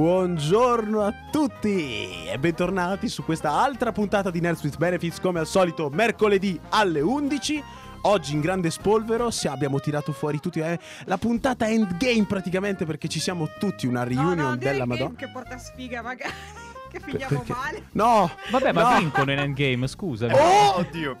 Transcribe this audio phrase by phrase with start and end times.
[0.00, 5.46] Buongiorno a tutti e bentornati su questa altra puntata di Nerds with Benefits come al
[5.46, 7.62] solito mercoledì alle 11.
[8.04, 13.08] Oggi in grande spolvero se abbiamo tirato fuori tutti eh, la puntata endgame praticamente perché
[13.08, 15.18] ci siamo tutti una reunion no, no, della Madonna.
[15.18, 16.32] Che porta sfiga magari.
[16.90, 17.82] Che finiamo perché- male.
[17.92, 18.30] No!
[18.50, 18.98] Vabbè, ma no.
[18.98, 20.32] vincono in endgame, scusami.
[20.32, 20.78] Oh!
[20.78, 21.18] Oddio.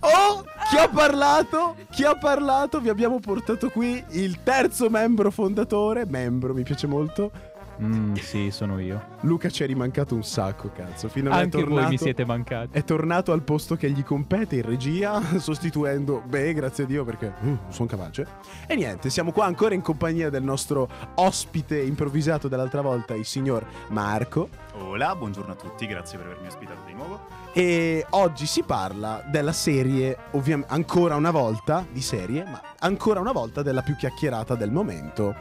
[0.00, 1.76] Oh, chi ha parlato?
[1.90, 2.80] Chi ha parlato?
[2.80, 6.04] Vi abbiamo portato qui il terzo membro fondatore.
[6.04, 7.54] Membro, mi piace molto.
[7.82, 9.14] Mm, sì, sono io.
[9.20, 11.08] Luca ci è rimancato un sacco, cazzo.
[11.08, 12.78] Finalmente Anche è tornato, voi mi siete mancati.
[12.78, 17.32] È tornato al posto che gli compete in regia, sostituendo Beh, grazie a Dio perché
[17.40, 18.26] uh, sono capace.
[18.66, 23.66] E niente, siamo qua ancora in compagnia del nostro ospite improvvisato dell'altra volta, il signor
[23.88, 24.48] Marco.
[24.78, 27.20] Hola, buongiorno a tutti, grazie per avermi ospitato di nuovo.
[27.52, 33.32] E oggi si parla della serie, ovviamente ancora una volta di serie, ma ancora una
[33.32, 35.34] volta della più chiacchierata del momento,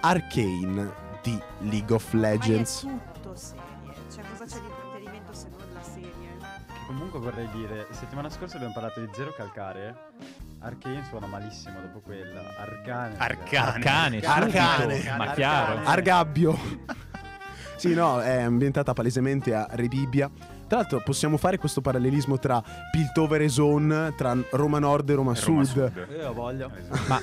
[0.00, 2.82] Arcane di League of Legends.
[2.84, 3.62] Ma è tutto serie.
[4.12, 6.36] Cioè, cosa c'è di intrattenimento se non la serie?
[6.66, 9.96] Che comunque vorrei dire, settimana scorsa abbiamo parlato di Zero Calcare.
[10.60, 12.42] Arcane suona malissimo dopo quella.
[12.58, 13.14] Arcane.
[13.16, 13.84] Arcane.
[13.84, 15.16] Arcane, Arcane.
[15.16, 15.80] ma chiaro.
[15.84, 16.58] Argabbio.
[17.76, 20.30] sì, no, è ambientata palesemente a Rebibbia.
[20.66, 25.34] Tra l'altro possiamo fare questo parallelismo tra Piltover e Zone, tra Roma Nord e Roma,
[25.34, 26.06] Roma Sud.
[26.10, 26.70] Io lo voglio.
[26.76, 27.08] Esatto.
[27.08, 27.20] Ma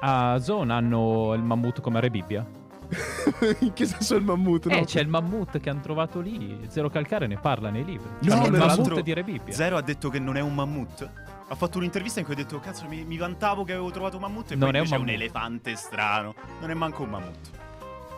[0.00, 2.46] a Zone hanno il mammut come Re Bibbia?
[3.60, 4.66] In che senso il mammut?
[4.66, 4.76] No?
[4.76, 6.58] Eh, c'è il mammut che hanno trovato lì.
[6.68, 8.08] Zero Calcare ne parla nei libri.
[8.20, 9.54] No, C'hanno il mammut di Re Bibbia.
[9.54, 11.10] Zero ha detto che non è un mammut.
[11.48, 14.22] Ha fatto un'intervista in cui ha detto, cazzo, mi, mi vantavo che avevo trovato un
[14.22, 15.20] mammut e Non poi è un invece è un mammut.
[15.20, 16.34] elefante strano.
[16.60, 17.50] Non è manco un mammut.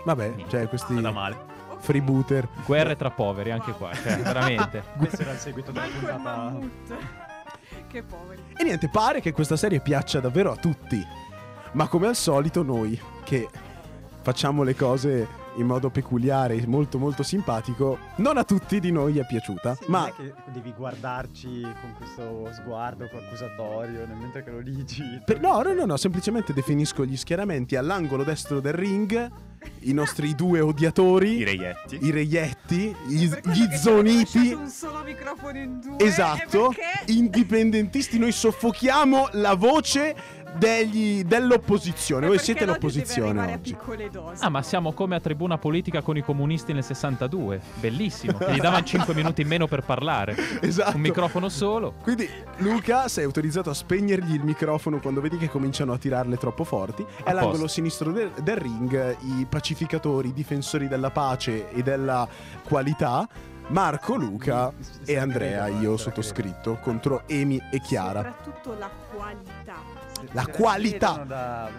[0.04, 1.36] Vabbè, cioè questi Nada male.
[1.78, 2.48] freebooter.
[2.64, 3.92] Guerre tra poveri, anche qua.
[3.92, 4.82] Cioè, veramente.
[4.96, 6.18] Questo era il seguito della puntata.
[6.22, 6.96] mammut.
[7.88, 8.42] che poveri.
[8.56, 11.04] E niente, pare che questa serie piaccia davvero a tutti.
[11.72, 13.48] Ma come al solito noi, che
[14.26, 15.28] facciamo le cose
[15.58, 19.76] in modo peculiare, molto molto simpatico, non a tutti di noi è piaciuta.
[19.76, 24.62] Sì, ma non è che devi guardarci con questo sguardo accusatorio nel mentre che lo
[24.62, 25.04] dici.
[25.24, 29.30] per- no, no, no, no, semplicemente definisco gli schieramenti all'angolo destro del ring,
[29.80, 31.98] i nostri due odiatori, I reietti.
[32.02, 34.52] i reietti, gli, gli zoniti.
[34.52, 36.04] un solo microfono in due.
[36.04, 40.14] Esatto, perché- indipendentisti, noi soffochiamo la voce
[40.58, 42.26] degli- dell'opposizione.
[42.26, 43.76] Voi siete l'opposizione oggi.
[44.40, 47.60] Ah, ma siamo come a tribuna politica con i comunisti nel 62.
[47.80, 48.38] Bellissimo.
[48.50, 50.34] Gli davano 5 minuti in meno per parlare.
[50.60, 50.96] Esatto.
[50.96, 51.94] Un microfono solo.
[52.02, 56.64] Quindi, Luca, sei autorizzato a spegnergli il microfono quando vedi che cominciano a tirarle troppo
[56.64, 57.02] forti.
[57.02, 57.68] E all'angolo posto.
[57.68, 62.26] sinistro del, del ring, i pacificatori, i difensori della pace e della
[62.64, 63.28] qualità.
[63.68, 64.72] Marco, Luca
[65.04, 68.22] e Andrea, io sottoscritto, contro Emi e Chiara.
[68.22, 69.74] Soprattutto la qualità.
[70.32, 71.24] La qualità.
[71.26, 71.70] Da...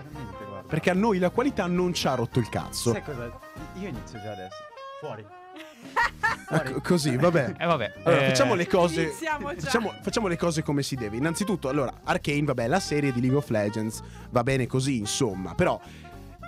[0.67, 2.91] Perché a noi la qualità non ci ha rotto il cazzo.
[2.91, 3.39] Sai cosa?
[3.79, 4.57] Io inizio già adesso.
[4.99, 5.25] Fuori.
[6.49, 7.55] Ecco, così, vabbè.
[7.57, 7.93] Eh, vabbè.
[8.03, 9.01] Allora, eh, facciamo le cose.
[9.01, 9.59] Iniziamo già.
[9.59, 11.17] Facciamo, facciamo le cose come si deve.
[11.17, 15.53] Innanzitutto, allora, Arcane, vabbè, la serie di League of Legends va bene così, insomma.
[15.55, 15.77] Però,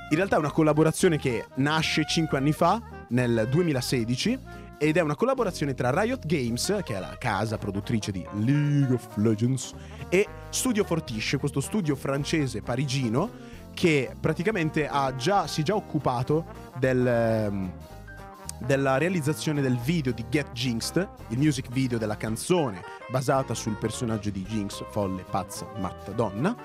[0.10, 4.40] in realtà è una collaborazione che nasce 5 anni fa, nel 2016.
[4.81, 9.17] Ed è una collaborazione tra Riot Games, che è la casa produttrice di League of
[9.17, 9.73] Legends,
[10.07, 13.29] e Studio Fortiche, questo studio francese parigino
[13.73, 16.45] che praticamente già, si è già occupato
[16.78, 17.72] del, ehm,
[18.59, 24.29] della realizzazione del video di Get Jinxed, il music video della canzone basata sul personaggio
[24.29, 26.55] di Jinx, folle, pazza, matta donna.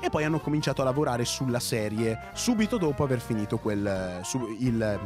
[0.00, 4.56] E poi hanno cominciato a lavorare sulla serie subito dopo aver finito quel, eh, su-
[4.60, 5.00] il,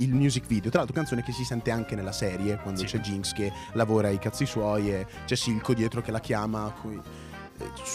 [0.00, 0.68] il music video.
[0.70, 2.86] Tra l'altro, canzone che si sente anche nella serie quando Sì.
[2.86, 7.00] c'è Jinx che lavora ai cazzi suoi e c'è Silco dietro che la chiama eh,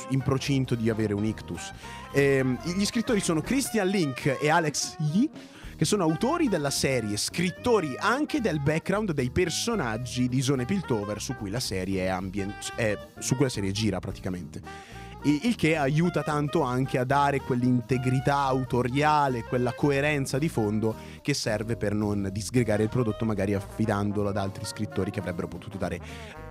[0.10, 1.72] in procinto di avere un ictus.
[2.14, 5.30] Ehm, gli scrittori sono Christian Link e Alex Yi,
[5.76, 11.36] che sono autori della serie, scrittori anche del background dei personaggi di Zone Piltover su
[11.36, 14.94] cui la serie è, ambien- è- su cui la serie gira praticamente.
[15.26, 21.78] Il che aiuta tanto anche a dare quell'integrità autoriale, quella coerenza di fondo che serve
[21.78, 26.00] per non disgregare il prodotto, magari affidandolo ad altri scrittori che avrebbero potuto dare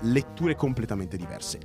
[0.00, 1.60] letture completamente diverse.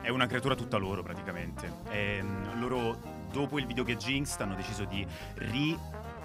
[0.00, 1.68] È una creatura tutta loro praticamente.
[1.90, 2.96] Ehm, loro
[3.32, 5.04] dopo il video che Jinx hanno deciso di
[5.34, 5.76] ri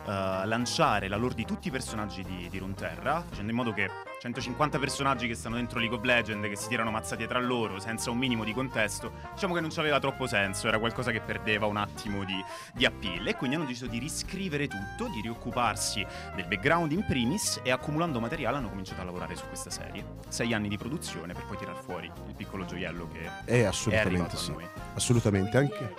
[0.05, 3.89] eh, lanciare la lore di tutti i personaggi di, di Runeterra, facendo in modo che
[4.19, 8.11] 150 personaggi che stanno dentro League of Legends, che si tirano mazzate tra loro senza
[8.11, 11.77] un minimo di contesto, diciamo che non aveva troppo senso, era qualcosa che perdeva un
[11.77, 12.43] attimo di,
[12.73, 13.27] di appeal.
[13.27, 16.05] E quindi hanno deciso di riscrivere tutto, di rioccuparsi
[16.35, 20.05] del background in primis e accumulando materiale hanno cominciato a lavorare su questa serie.
[20.27, 24.07] Sei anni di produzione per poi tirar fuori il piccolo gioiello che Eh, è assolutamente
[24.07, 24.53] arrivato sì.
[24.93, 25.93] Assolutamente, anche,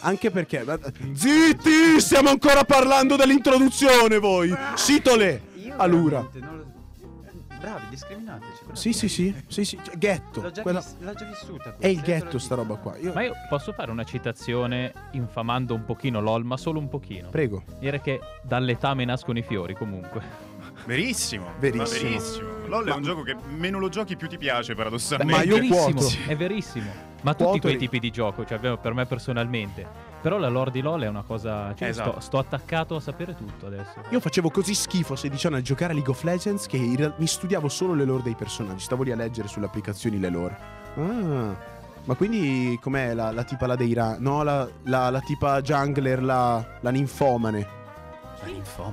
[0.00, 0.64] anche perché...
[1.14, 2.00] Zitti!
[2.00, 4.54] Stiamo ancora parlando dell'introduzione voi!
[4.74, 5.42] Sitole!
[5.76, 8.62] Lo- eh, Bravi, discriminateci.
[8.72, 10.42] Sì, sì, sì, sì, sì, cioè, ghetto.
[10.42, 11.76] L'ho già, quella- vis- l'ho già vissuta.
[11.78, 12.96] È il ghetto sta roba qua.
[12.98, 13.12] Io...
[13.14, 17.30] Ma io posso fare una citazione infamando un pochino LOL, ma solo un pochino.
[17.30, 17.64] Prego.
[17.78, 20.52] Dire che dall'etame nascono i fiori, comunque.
[20.86, 21.46] Verissimo.
[21.58, 22.08] Verissimo.
[22.08, 22.48] Ma verissimo.
[22.66, 25.32] LOL è un gioco che meno lo giochi più ti piace, paradossalmente.
[25.34, 26.14] Ma è io verissimo, quoto.
[26.26, 26.90] è verissimo.
[27.22, 29.86] Ma tutti Quoto quei tipi di gioco, cioè per me personalmente.
[30.20, 31.74] Però la lore di LOL è una cosa.
[31.74, 32.10] Cioè, Esatto.
[32.12, 34.00] sto, sto attaccato a sapere tutto adesso.
[34.10, 37.14] Io facevo così schifo a 16 anni a giocare a League of Legends che real-
[37.18, 38.82] mi studiavo solo le lore dei personaggi.
[38.84, 40.58] Stavo lì a leggere sulle applicazioni le lore.
[40.96, 41.72] Ah.
[42.04, 46.22] Ma quindi com'è la, la tipa la dei ra- No, la, la- la tipa jungler,
[46.22, 47.82] la, la ninfomane.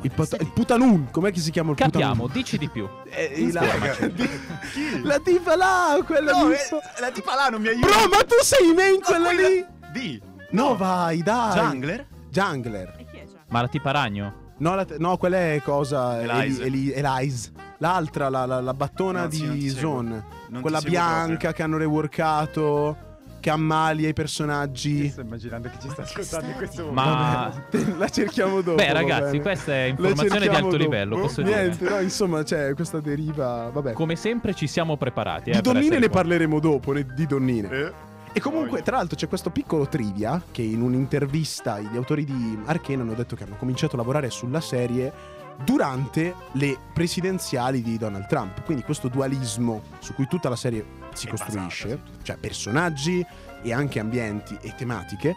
[0.01, 1.09] Il, pata- il putanun.
[1.12, 2.31] Com'è che si chiama il Capiamo, putanun?
[2.33, 2.88] dici di più.
[3.13, 3.62] Eh, la,
[5.03, 6.53] la tipa là, quella No, lì.
[6.53, 6.59] eh,
[7.00, 7.88] la tipa là non mi aiuta.
[7.88, 9.65] Bro, ma tu sei main No, quella quella- lì?
[9.92, 10.21] Di.
[10.51, 11.57] No, vai, dai.
[11.59, 12.06] Jungler?
[12.30, 12.95] Jungler.
[12.98, 13.25] E chi è?
[13.50, 14.33] Ma la tipa ragno?
[14.57, 16.21] No, la- no, quella è cosa.
[16.21, 16.63] Elise.
[16.63, 17.51] Eli- Eli- Elise.
[17.80, 19.69] L'altra, la, la- la battona No, non di.
[19.69, 20.24] Zone.
[20.62, 21.51] Quella bianca proprio.
[21.53, 22.98] che hanno reworkato.
[23.41, 25.09] Che ammalia i Io personaggi.
[25.09, 27.01] sto immaginando che ci sta ascoltando in questo momento.
[27.01, 27.97] Ma.
[27.97, 28.75] La cerchiamo dopo.
[28.77, 30.75] Beh, ragazzi, questa è informazione di alto dopo.
[30.77, 31.19] livello.
[31.19, 31.89] Posso Niente, dire.
[31.89, 33.69] no, insomma, c'è questa deriva.
[33.73, 33.93] Vabbè.
[33.93, 35.49] Come sempre ci siamo preparati.
[35.49, 36.19] eh, di donnine ne qua.
[36.21, 36.93] parleremo dopo.
[36.93, 37.69] ne- Di donnine.
[37.69, 37.91] Eh?
[38.33, 43.01] E comunque, tra l'altro, c'è questo piccolo trivia che in un'intervista gli autori di Arkane
[43.01, 45.11] hanno detto che hanno cominciato a lavorare sulla serie
[45.65, 48.63] durante le presidenziali di Donald Trump.
[48.63, 53.25] Quindi questo dualismo su cui tutta la serie si costruisce, basata, cioè personaggi
[53.62, 55.36] e anche ambienti e tematiche,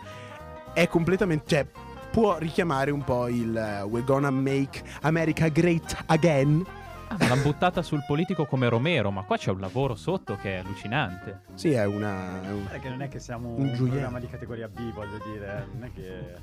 [0.72, 1.44] è completamente...
[1.46, 1.66] Cioè,
[2.14, 6.64] può richiamare un po' il eh, We're gonna make America great again.
[7.08, 10.54] Ah, ma l'hanno buttata sul politico come Romero, ma qua c'è un lavoro sotto che
[10.54, 11.40] è allucinante.
[11.54, 12.40] Sì, è una...
[12.40, 15.66] è un- che non è che siamo Un un, programma di categoria B, voglio dire.
[15.72, 16.36] Non è che.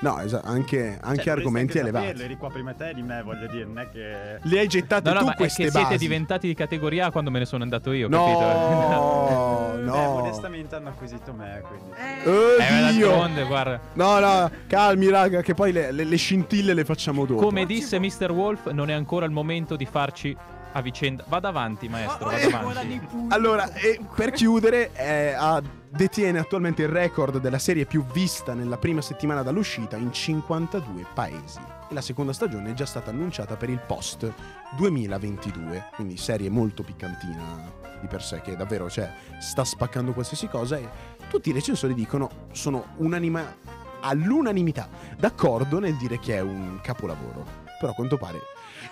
[0.00, 2.04] No, esa- anche, anche Cioè, argomenti anche elevati.
[2.06, 3.64] saperlo, Eri qua prima te di me, voglio dire.
[3.64, 4.38] Non è che.
[4.42, 5.84] Le hai gettate No, no, tu ma è queste che basi.
[5.86, 9.82] siete diventati di categoria A quando me ne sono andato io, No, capito?
[9.84, 10.08] Beh, no.
[10.22, 11.90] onestamente hanno acquisito me, quindi.
[11.96, 13.80] Eh, Oh, Eh, guarda.
[13.94, 17.40] No, no, calmi, raga, che poi le, le- le scintille le facciamo dopo.
[17.42, 18.30] Come disse Mr.
[18.30, 20.36] Wolf, non è ancora il momento di farci
[20.72, 21.24] a vicenda.
[21.28, 23.00] Vada avanti, maestro, oh, vada eh, avanti.
[23.28, 25.62] Allora, e per chiudere, eh, ha-
[25.94, 31.60] detiene attualmente il record della serie più vista nella prima settimana dall'uscita in 52 paesi.
[31.88, 34.32] E la seconda stagione è già stata annunciata per il post
[34.76, 35.90] 2022.
[35.94, 40.76] Quindi serie molto piccantina di per sé, che davvero cioè, sta spaccando qualsiasi cosa.
[40.76, 40.88] E
[41.28, 43.56] tutti i recensori dicono, sono unanima,
[44.00, 47.62] all'unanimità d'accordo nel dire che è un capolavoro.
[47.78, 48.38] Però a quanto pare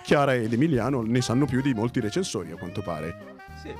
[0.01, 3.35] Chiara ed Emiliano ne sanno più di molti recensori, a quanto pare.
[3.61, 3.73] Sì,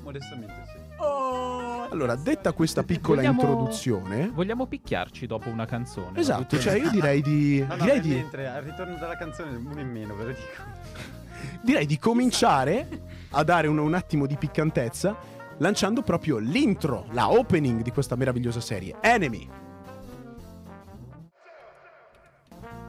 [0.00, 0.78] modestamente sì.
[0.98, 1.57] Oh,
[1.90, 6.18] Allora, detta questa piccola Vogliamo- introduzione, Vogliamo picchiarci dopo una canzone.
[6.20, 9.80] esatto, cioè io direi di, No, no, direi di, mentre al ritorno dalla canzone uno
[9.80, 10.62] in meno, ve lo dico.
[11.62, 12.86] direi di cominciare
[13.30, 15.16] a dare un, un attimo di piccantezza
[15.58, 19.48] lanciando proprio l'intro, la opening di questa meravigliosa serie, Enemy.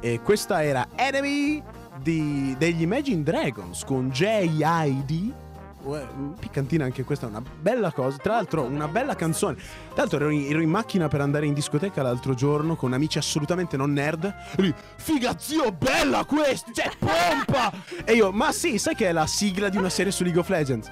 [0.01, 1.63] E questa era Enemy
[2.01, 5.33] di- degli Imagine Dragons con J.I.D.
[5.81, 6.05] Uè,
[6.39, 8.17] Piccantina anche questa è una bella cosa.
[8.17, 9.55] Tra l'altro, una bella canzone.
[9.55, 13.17] Tra l'altro, ero in, ero in macchina per andare in discoteca l'altro giorno con amici
[13.17, 14.25] assolutamente non nerd.
[14.25, 16.71] E lì, figa zio, bella questa!
[16.73, 17.71] Cioè, pompa!
[18.03, 20.49] e io, ma sì, sai che è la sigla di una serie su League of
[20.49, 20.91] Legends?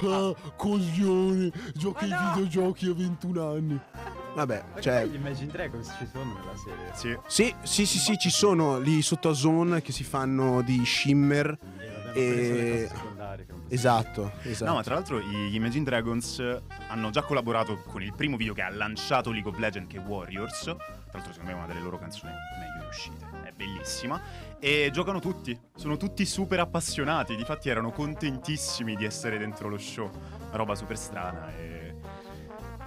[0.00, 2.32] Ah, coglione, giochi ai no!
[2.34, 3.80] videogiochi a 21 anni.
[4.34, 5.06] Vabbè, Ma cioè.
[5.06, 6.92] gli Imagine Dragons ci sono nella serie.
[6.94, 7.18] Sì.
[7.26, 11.58] Sì, sì, sì, sì, ci sono lì sotto a Zone che si fanno di shimmer.
[11.58, 12.88] Ma E-
[13.68, 14.70] Esatto, esatto.
[14.70, 16.42] No, ma tra l'altro gli Imagine Dragons
[16.88, 20.00] hanno già collaborato con il primo video che ha lanciato League of Legends, che è
[20.00, 20.62] Warriors.
[20.62, 20.76] Tra
[21.12, 23.26] l'altro, secondo me è una delle loro canzoni meglio riuscite.
[23.42, 24.20] È bellissima.
[24.58, 25.58] E giocano tutti.
[25.76, 27.36] Sono tutti super appassionati.
[27.36, 30.10] Difatti, erano contentissimi di essere dentro lo show.
[30.48, 31.77] Una roba super strana e.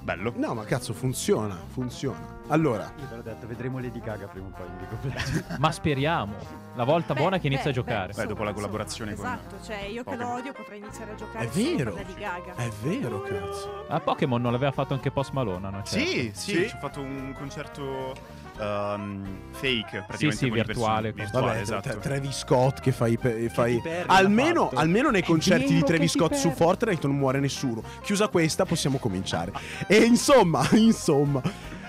[0.01, 0.33] Bello.
[0.35, 2.39] No, ma cazzo, funziona, funziona.
[2.47, 5.45] Allora, Io te l'ho detto, vedremo Lady Gaga prima o poi in League.
[5.59, 6.33] Ma speriamo.
[6.75, 8.13] La volta Beh, buona che inizia beh, a giocare.
[8.13, 11.15] beh, dopo la insomma, collaborazione con- Esatto, cioè io che lo odio potrei iniziare a
[11.15, 11.93] giocare è vero.
[11.93, 12.55] Lady Gaga.
[12.55, 13.85] È vero, cazzo.
[13.89, 15.83] A Pokémon non l'aveva fatto anche Post Malone, no?
[15.83, 15.89] Certo.
[16.09, 16.69] Sì, sì, Sì.
[16.69, 18.13] ci ho fatto un concerto
[18.61, 21.89] ehm, fake praticamente Sì, sì, virtuale, virtuale, Vabbè, esatto.
[21.89, 23.17] tra- Travis Scott che fai.
[23.17, 26.49] pe- fai- Perry almeno, almeno nei concerti di Travis Scott su.
[26.51, 27.81] Fortnite non muore nessuno.
[28.03, 29.51] Chiusa questa, possiamo cominciare.
[29.87, 31.41] e insomma, insomma.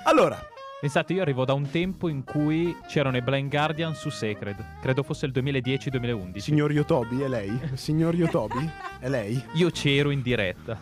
[0.05, 0.47] Allora,
[0.83, 4.57] Pensate, io arrivo da un tempo in cui c'erano i Blind Guardian su Sacred.
[4.81, 6.39] Credo fosse il 2010-2011.
[6.39, 7.57] signor Yotobi, è lei?
[7.75, 8.69] Signor Yotobi?
[8.99, 9.41] È lei?
[9.53, 10.77] Io c'ero in diretta.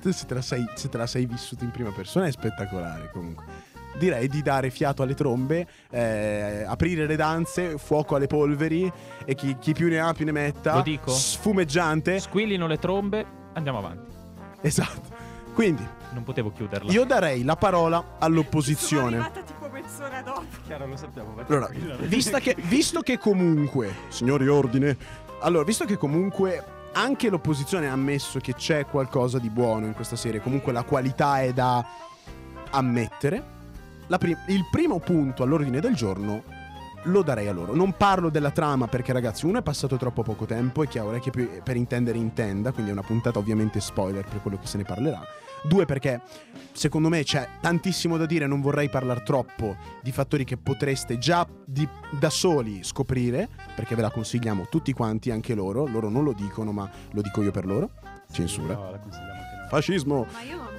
[0.00, 3.10] Tu se te, la sei, se te la sei vissuta in prima persona è spettacolare
[3.12, 3.44] comunque.
[3.98, 8.90] Direi di dare fiato alle trombe, eh, aprire le danze, fuoco alle polveri
[9.24, 10.76] e chi, chi più ne ha più ne metta.
[10.76, 11.10] Lo dico?
[11.10, 12.20] Sfumeggiante.
[12.20, 14.14] Squillino le trombe, andiamo avanti.
[14.62, 15.18] Esatto.
[15.54, 16.90] Quindi Non potevo chiuderla.
[16.92, 19.16] io darei la parola Sono all'opposizione.
[19.18, 20.44] arrivata tipo mezz'ora dopo.
[20.66, 21.34] Chiaro, lo sappiamo.
[21.46, 24.96] Allora, che, visto che comunque, signori ordine,
[25.40, 30.16] allora, visto che comunque anche l'opposizione ha ammesso che c'è qualcosa di buono in questa
[30.16, 31.84] serie, comunque la qualità è da
[32.70, 33.42] ammettere,
[34.10, 36.42] la pri- il primo punto all'ordine del giorno
[37.04, 37.74] lo darei a loro.
[37.74, 41.04] Non parlo della trama perché ragazzi, uno è passato troppo poco tempo e chi ha
[41.04, 44.82] orecchie per intendere intenda, quindi è una puntata ovviamente spoiler per quello che se ne
[44.84, 45.22] parlerà.
[45.62, 46.22] Due perché
[46.72, 51.46] secondo me c'è tantissimo da dire, non vorrei parlare troppo di fattori che potreste già
[51.64, 51.88] di-
[52.18, 56.72] da soli scoprire, perché ve la consigliamo tutti quanti, anche loro, loro non lo dicono,
[56.72, 57.90] ma lo dico io per loro.
[58.30, 58.74] Censura.
[58.74, 59.68] No, la consigliamo anche noi.
[59.68, 60.26] Fascismo.
[60.32, 60.69] Ma io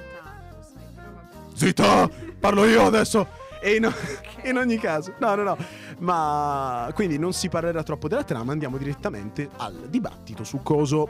[1.54, 2.08] Zitta!
[2.38, 3.26] Parlo io adesso!
[3.60, 3.92] E in,
[4.44, 5.56] in ogni caso, no, no, no.
[5.98, 11.08] Ma quindi non si parlerà troppo della trama, andiamo direttamente al dibattito su coso.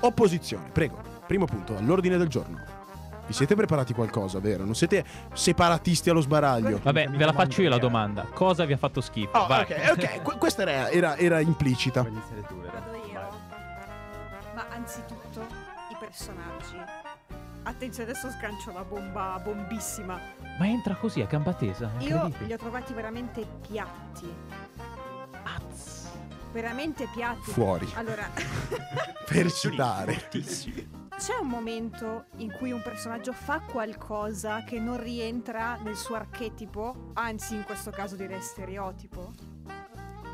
[0.00, 0.98] Opposizione, prego.
[1.26, 2.78] Primo punto, all'ordine del giorno.
[3.26, 4.64] Vi siete preparati qualcosa, vero?
[4.64, 5.04] Non siete
[5.34, 6.80] separatisti allo sbaraglio.
[6.82, 8.26] Vabbè, ve la faccio io la domanda.
[8.32, 9.36] Cosa vi ha fatto schifo?
[9.38, 9.62] Oh, Vai.
[9.62, 12.02] ok, ok, que- questa era, era- era implicita.
[12.02, 13.20] Vado io.
[13.20, 14.54] Vai.
[14.54, 15.46] Ma anzitutto
[15.90, 16.74] i personaggi.
[17.62, 20.18] Attenzione, adesso sgancio la bomba bombissima.
[20.58, 21.90] Ma entra così a gamba tesa?
[21.98, 24.32] Io li ho trovati veramente piatti.
[25.44, 26.08] Az.
[26.52, 27.50] Veramente piatti.
[27.50, 27.88] Fuori.
[27.94, 28.28] Allora,
[29.26, 30.28] Per citare.
[30.30, 37.10] C'è un momento in cui un personaggio fa qualcosa che non rientra nel suo archetipo,
[37.12, 39.49] anzi in questo caso direi stereotipo.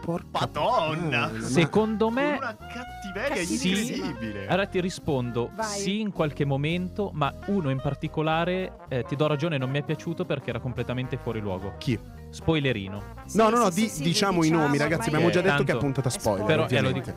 [0.07, 0.95] Porca Madonna!
[1.27, 4.07] puttana, ma- Secondo Con me una cattiveria Cattivissima.
[4.07, 4.47] incredibile.
[4.47, 5.67] Allora ti rispondo Vai.
[5.67, 9.83] sì in qualche momento, ma uno in particolare eh, ti do ragione, non mi è
[9.83, 11.75] piaciuto perché era completamente fuori luogo.
[11.79, 11.99] Chi?
[12.31, 13.03] Spoilerino.
[13.25, 15.09] Sì, No, no, no, sì, di- sì, sì, diciamo i nomi, ragazzi.
[15.09, 16.47] Abbiamo è- già detto che è puntata è spoiler.
[16.47, 17.15] Però, eh, lo ovviamente.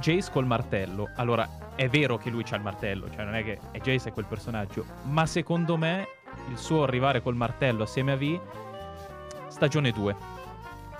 [0.00, 1.08] Jace col martello.
[1.14, 4.12] Allora, è vero che lui c'ha il martello, cioè non è che è Jace è
[4.12, 6.08] quel personaggio, ma secondo me
[6.50, 8.40] il suo arrivare col martello assieme a V
[9.48, 10.34] stagione 2.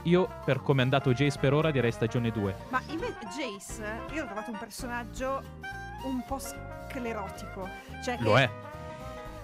[0.06, 2.56] Io per come è andato Jace per ora direi stagione 2.
[2.68, 5.42] Ma invece Jace, io ho trovato un personaggio
[6.04, 7.68] un po' sclerotico.
[8.04, 8.48] Cioè Lo è.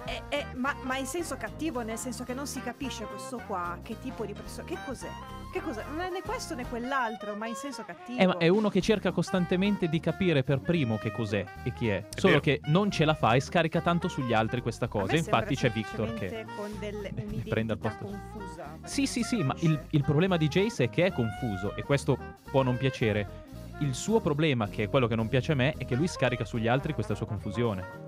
[0.05, 3.79] è- è- ma, ma in senso cattivo, nel senso che non si capisce questo qua
[3.83, 4.67] che tipo di persona.
[4.67, 5.11] Che cos'è?
[5.53, 5.85] Che cos'è?
[5.91, 8.19] Non è né questo né quell'altro, ma in senso cattivo.
[8.19, 11.89] Eh, ma è uno che cerca costantemente di capire per primo che cos'è e chi
[11.89, 12.03] è.
[12.17, 12.41] Solo vero.
[12.41, 15.15] che non ce la fa e scarica tanto sugli altri questa cosa.
[15.15, 16.47] Infatti c'è Victor che...
[16.57, 18.07] con del, mi prende al posto.
[18.07, 18.79] confusa.
[18.85, 22.17] Sì, sì, sì, ma il, il problema di Jace è che è confuso e questo
[22.51, 23.51] può non piacere.
[23.81, 26.47] Il suo problema, che è quello che non piace a me, è che lui scarica
[26.47, 28.02] sugli altri questa sua confusione.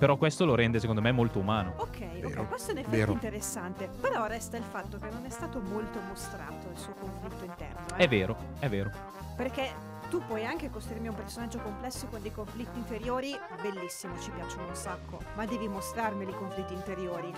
[0.00, 1.74] Però questo lo rende, secondo me, molto umano.
[1.76, 3.12] Ok, Vero, ok, questo è in effetti vero.
[3.12, 3.90] interessante.
[4.00, 7.86] Però resta il fatto che non è stato molto mostrato il suo conflitto interno.
[7.96, 8.04] eh.
[8.04, 8.90] È vero, è vero.
[9.36, 9.70] Perché
[10.08, 14.74] tu puoi anche costruirmi un personaggio complesso con dei conflitti interiori, bellissimo, ci piacciono un
[14.74, 17.30] sacco, ma devi mostrarmeli i conflitti interiori.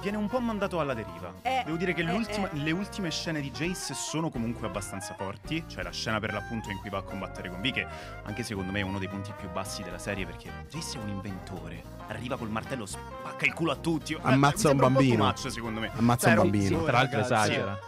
[0.00, 1.32] Viene un po' mandato alla deriva.
[1.42, 2.48] Eh, Devo dire che eh, eh.
[2.52, 5.64] le ultime scene di Jace sono comunque abbastanza forti.
[5.66, 7.86] Cioè la scena per l'appunto in cui va a combattere con V, che
[8.24, 11.08] anche secondo me è uno dei punti più bassi della serie, perché Jace è un
[11.08, 11.82] inventore.
[12.08, 14.12] Arriva col martello, spacca il culo a tutti.
[14.14, 15.16] Eh, Ammazza un bambino.
[15.16, 15.90] po' too much, secondo me.
[15.94, 16.78] Ammazza un Cioè, bambino.
[16.78, 16.84] sì.
[16.84, 17.78] Tra l'altro esagera.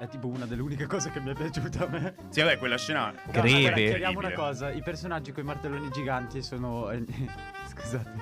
[0.00, 2.14] È tipo una delle uniche cose che mi è piaciuta a me.
[2.30, 3.12] Sì, vabbè, quella scena.
[3.30, 3.68] Greve.
[3.68, 6.90] No, chiariamo una cosa: i personaggi con i martelloni giganti sono.
[7.70, 8.12] Scusate.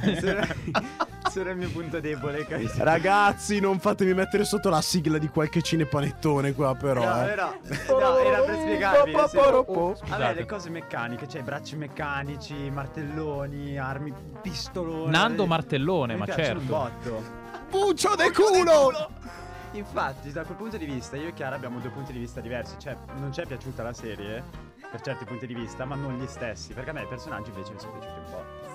[1.30, 2.82] sono, il mio punto debole, capito?
[2.84, 7.04] Ragazzi, non fatemi mettere sotto la sigla di qualche cinepanettone qua, però.
[7.04, 7.34] No, eh.
[7.34, 9.12] no, no, era per spiegarvi.
[9.14, 15.10] nel senso- Vabbè, le cose meccaniche, cioè bracci meccanici, martelloni, armi, pistoloni.
[15.10, 16.58] Nando Martellone, Mi ma certo.
[16.60, 17.22] un botto.
[17.70, 19.10] Puccio de culo!
[19.72, 22.76] Infatti, da quel punto di vista, io e Chiara abbiamo due punti di vista diversi.
[22.78, 24.42] Cioè, non ci è piaciuta la serie,
[24.90, 26.72] per certi punti di vista, ma non gli stessi.
[26.72, 28.67] Perché a me i personaggi invece mi sono piaciuti un po'.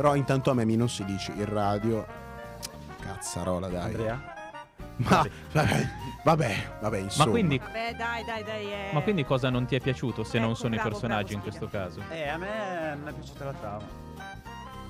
[0.00, 2.06] Però intanto a me mi non si dice il radio.
[3.02, 3.82] Cazzarola, dai.
[3.84, 4.34] Andrea?
[4.96, 5.88] Ma vabbè,
[6.24, 7.24] vabbè, vabbè, insomma.
[7.26, 8.72] Ma quindi, Vabbè, dai, dai, dai.
[8.72, 8.90] eh.
[8.94, 11.40] ma quindi cosa non ti è piaciuto se non Ecco, sono i bravo, personaggi in
[11.40, 12.02] bravo, questo caso?
[12.08, 13.84] Eh, a me non è piaciuta la trama.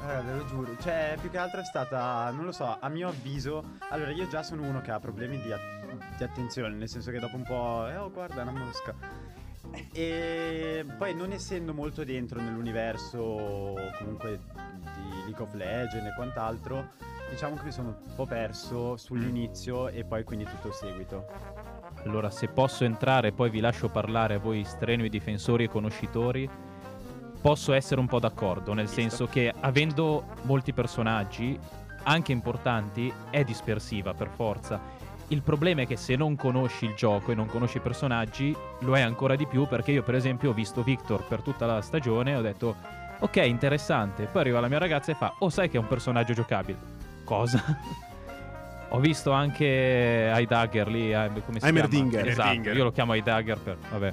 [0.09, 0.77] Eh, ve lo giuro.
[0.81, 3.65] Cioè, più che altro è stata, non lo so, a mio avviso.
[3.89, 7.19] Allora, io già sono uno che ha problemi di, at- di attenzione, nel senso che
[7.19, 7.89] dopo un po'.
[7.89, 8.95] Eh, oh, guarda, una mosca.
[9.93, 14.41] E poi, non essendo molto dentro nell'universo comunque
[14.95, 16.89] di League of Legends e quant'altro,
[17.31, 21.27] diciamo che mi sono un po' perso sull'inizio e poi quindi tutto il seguito.
[22.05, 26.49] Allora, se posso entrare, poi vi lascio parlare a voi strenui difensori e conoscitori.
[27.41, 29.01] Posso essere un po' d'accordo, nel Visto.
[29.01, 31.59] senso che avendo molti personaggi,
[32.03, 34.81] anche importanti, è dispersiva per forza.
[35.33, 38.97] Il problema è che se non conosci il gioco e non conosci i personaggi, lo
[38.97, 42.33] è ancora di più perché io per esempio ho visto Victor per tutta la stagione
[42.33, 42.75] e ho detto
[43.21, 46.33] ok interessante, poi arriva la mia ragazza e fa oh sai che è un personaggio
[46.33, 46.79] giocabile.
[47.23, 47.63] Cosa?
[48.91, 52.25] ho visto anche Heidagger lì, eh, come si Heimerdinger.
[52.25, 52.53] chiama?
[52.53, 54.13] Esatto, io lo chiamo Heidagger per, vabbè,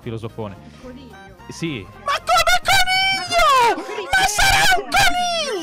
[0.00, 0.56] filosofone.
[0.64, 1.14] Il coniglio.
[1.50, 4.06] Sì, Ma come coniglio?
[4.10, 4.88] Ma sarà un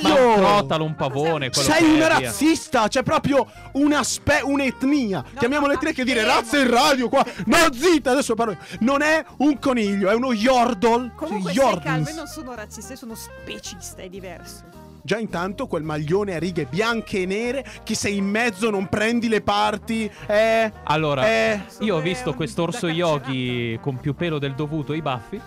[0.01, 5.23] ma un crotalo, un pavone, Sei un razzista, c'è proprio una spe- un'etnia.
[5.37, 7.25] Chiamiamola etnia che dire razza in radio qua.
[7.45, 8.57] No, zitta, adesso parlo.
[8.79, 11.11] Non è un coniglio, è uno yordle.
[11.15, 14.63] Comunque stai calmo, non sono razzista, sono specista, è diverso.
[15.01, 19.29] Già intanto quel maglione a righe bianche e nere che sei in mezzo non prendi
[19.29, 20.11] le parti.
[20.25, 21.61] Eh, Allora, eh.
[21.79, 25.37] io ho visto quest'orso yogi con più pelo del dovuto e i baffi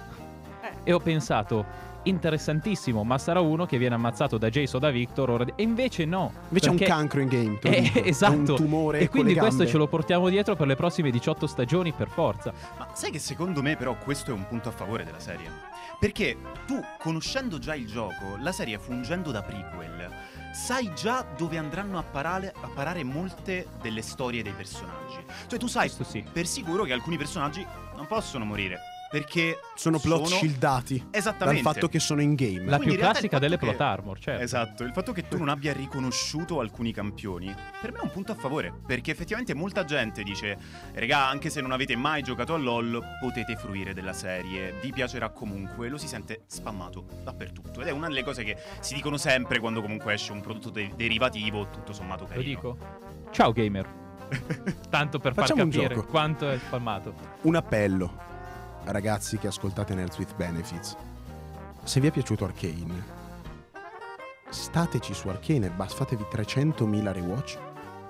[0.62, 0.71] Eh.
[0.85, 5.30] e ho pensato interessantissimo, ma sarà uno che viene ammazzato da Jace o da Victor
[5.30, 6.33] ora e invece no.
[6.49, 7.59] Invece è un cancro in game.
[7.59, 7.92] te lo Eh.
[7.92, 8.35] È esatto.
[8.35, 12.09] un tumore e quindi questo ce lo portiamo dietro per le prossime 18 stagioni per
[12.09, 12.52] forza.
[12.78, 15.50] Ma sai che secondo me però questo è un punto a favore della serie?
[15.99, 20.11] Perché tu, conoscendo già il gioco, la serie fungendo da prequel,
[20.52, 25.23] sai già dove andranno a parare, a parare molte delle storie dei personaggi.
[25.47, 26.25] Cioè tu sai sì.
[26.33, 27.66] per sicuro che alcuni personaggi
[27.97, 28.89] non possono morire.
[29.11, 31.62] Perché Sono plot shieldati dal Esattamente.
[31.62, 32.64] fatto che sono in game.
[32.67, 34.43] La Quindi più classica delle fatto plot che- armor, certo.
[34.45, 38.31] Esatto, il fatto che tu non abbia riconosciuto alcuni campioni, per me è un punto
[38.31, 40.57] a favore, perché effettivamente molta gente dice,
[40.92, 45.31] regà, anche se non avete mai giocato a LoL, potete fruire della serie, vi piacerà
[45.31, 47.81] comunque, lo si sente spammato dappertutto.
[47.81, 50.92] Ed è una delle cose che si dicono sempre quando comunque esce un prodotto de-
[50.94, 52.44] derivativo, tutto sommato Lo carino.
[52.44, 52.79] dico.
[53.33, 53.88] Ciao gamer.
[54.88, 56.07] Tanto per far Facciamo un capire gioco.
[56.07, 57.12] quanto è spalmato.
[57.42, 58.29] Un appello
[58.85, 60.97] ragazzi che ascoltate Nerds with Benefits.
[61.85, 63.19] Se vi è piaciuto Arcane,
[64.49, 67.59] stateci su Arcane e basta, fatevi 300.000 rewatch.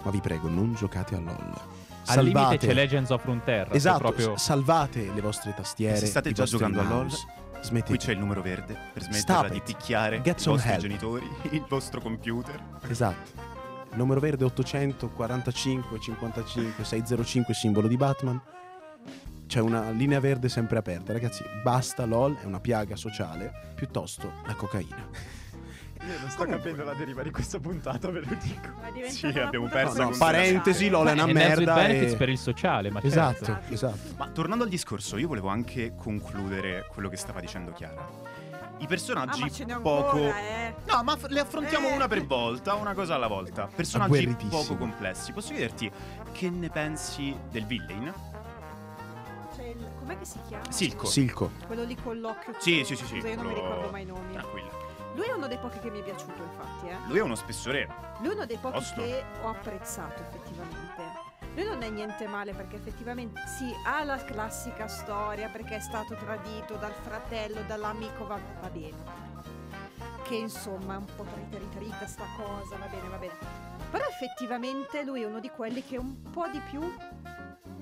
[0.03, 1.61] Ma vi prego, non giocate a LOL.
[2.07, 3.75] Al limite Salvate, c'è Legends of Runeterra.
[3.75, 4.37] esatto, proprio...
[4.37, 5.97] salvate le vostre tastiere.
[5.97, 7.27] Se state già giocando a LOL, mouse.
[7.53, 7.99] Qui Smettete.
[7.99, 10.81] c'è il numero verde per Stop smetterla di picchiare Get i vostri help.
[10.81, 12.59] genitori, il vostro computer.
[12.89, 13.59] Esatto.
[13.91, 18.41] Il numero verde 845 55 605 simbolo di Batman.
[19.51, 21.43] C'è una linea verde sempre aperta, ragazzi.
[21.65, 25.09] Basta LOL, è una piaga sociale, piuttosto la cocaina.
[26.07, 29.09] Io non sto capendo la deriva di questa puntata, ve lo dico.
[29.09, 31.75] Sì, abbiamo perso No, no, parentesi, LOL è una with merda.
[31.75, 33.75] Benefits e- per il sociale, ma Esatto, certo.
[33.75, 33.99] esatto.
[34.19, 38.07] Ma tornando al discorso, io volevo anche concludere quello che stava dicendo Chiara.
[38.79, 40.11] I Ah, personaggi ma ce n'è poco.
[40.17, 40.75] ancora, eh.
[40.87, 41.95] No, ma f- le affrontiamo Eh.
[41.97, 43.69] una per volta, una cosa alla volta.
[43.75, 45.33] Personaggi poco complessi.
[45.33, 45.91] Posso chiederti
[46.33, 48.15] che ne pensi del villain?
[50.11, 50.73] Com'è che si chiama?
[50.73, 51.07] Silco.
[51.07, 51.51] Silco.
[51.67, 52.55] Quello lì con l'occhio.
[52.59, 53.15] Sì, sì, sì, sì.
[53.15, 54.33] Scusa, io non mi ricordo mai i nomi.
[54.33, 54.71] Tranquilla.
[55.15, 56.97] Lui è uno dei pochi che mi è piaciuto, infatti, eh.
[57.07, 57.89] Lui è uno spessore.
[58.19, 59.03] Lui è uno dei pochi Tosto.
[59.03, 61.29] che ho apprezzato, effettivamente.
[61.55, 66.17] Lui non è niente male perché effettivamente sì, ha la classica storia perché è stato
[66.17, 69.19] tradito dal fratello, dall'amico, va, va bene.
[70.25, 71.25] Che insomma è un po'
[71.71, 73.35] trita sta cosa, va bene, va bene.
[73.91, 76.81] Però effettivamente lui è uno di quelli che un po' di più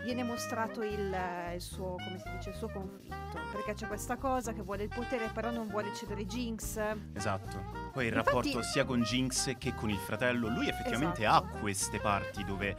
[0.02, 1.16] viene mostrato il,
[1.54, 3.16] il suo, come si dice, il suo conflitto.
[3.52, 6.78] Perché c'è questa cosa che vuole il potere però non vuole cedere Jinx.
[7.14, 7.88] Esatto.
[7.92, 10.48] Poi il Infatti- rapporto sia con Jinx che con il fratello.
[10.48, 11.56] Lui effettivamente Esatto.
[11.56, 12.76] ha queste parti dove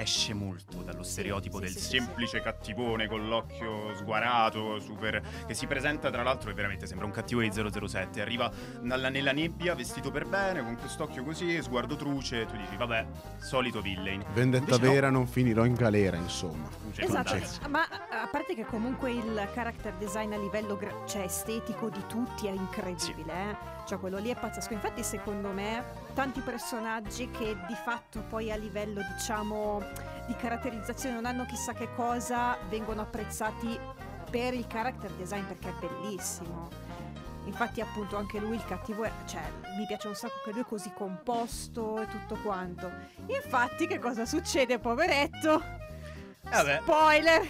[0.00, 5.22] esce molto dallo stereotipo sì, del sì, sì, semplice cattivone con l'occhio sguarato, super.
[5.46, 8.20] che si presenta tra l'altro e veramente sembra un cattivo di 007.
[8.20, 12.46] Arriva nella, nella nebbia, vestito per bene, con quest'occhio così, sguardo truce.
[12.46, 13.06] Tu dici, vabbè,
[13.38, 14.24] solito villain.
[14.32, 14.92] Vendetta Invece no.
[14.92, 16.68] vera, non finirò in galera, insomma.
[16.92, 17.68] Cioè, Esatto, concetto.
[17.68, 22.46] ma a parte che comunque il character design a livello gra- cioè estetico di tutti
[22.46, 23.78] è incredibile, eh?
[23.90, 24.72] Cioè quello lì è pazzesco.
[24.72, 25.82] Infatti secondo me
[26.14, 29.82] tanti personaggi che di fatto poi a livello diciamo
[30.28, 33.76] di caratterizzazione non hanno chissà che cosa vengono apprezzati
[34.30, 36.68] per il character design perché è bellissimo.
[37.46, 39.42] Infatti appunto anche lui il cattivo è, cioè
[39.76, 42.88] mi piace un sacco che lui è così composto e tutto quanto.
[43.26, 45.60] Infatti che cosa succede poveretto?
[46.48, 47.40] Eh, Spoiler!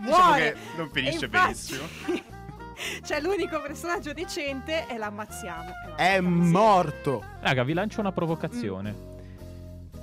[0.00, 0.52] diciamo Muore!
[0.52, 2.28] che non finisce infatti- benissimo.
[3.04, 5.70] cioè, l'unico personaggio decente e l'ammazziamo.
[5.96, 6.50] E È vabbè, sì.
[6.50, 7.24] morto.
[7.40, 9.08] Raga, vi lancio una provocazione.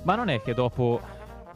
[0.02, 1.00] Ma non è che dopo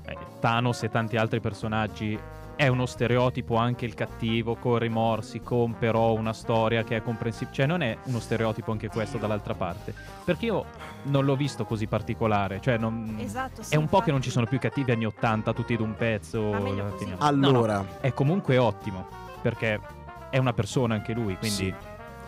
[0.07, 2.19] eh, Thanos e tanti altri personaggi
[2.55, 7.57] è uno stereotipo anche il cattivo, con rimorsi, con però una storia che è comprensibile.
[7.57, 9.95] Cioè, non è uno stereotipo anche questo dall'altra parte.
[10.25, 10.65] Perché io
[11.05, 12.61] non l'ho visto così particolare.
[12.61, 13.17] Cioè, non...
[13.19, 14.31] Esatto, sì, È un po' che non ci infatti.
[14.31, 16.53] sono più cattivi anni 80, tutti d'un pezzo.
[17.19, 19.09] Allora, No, no, è comunque ottimo.
[19.41, 19.81] Perché
[20.33, 21.57] è una persona anche lui, quindi.
[21.57, 21.75] Sì.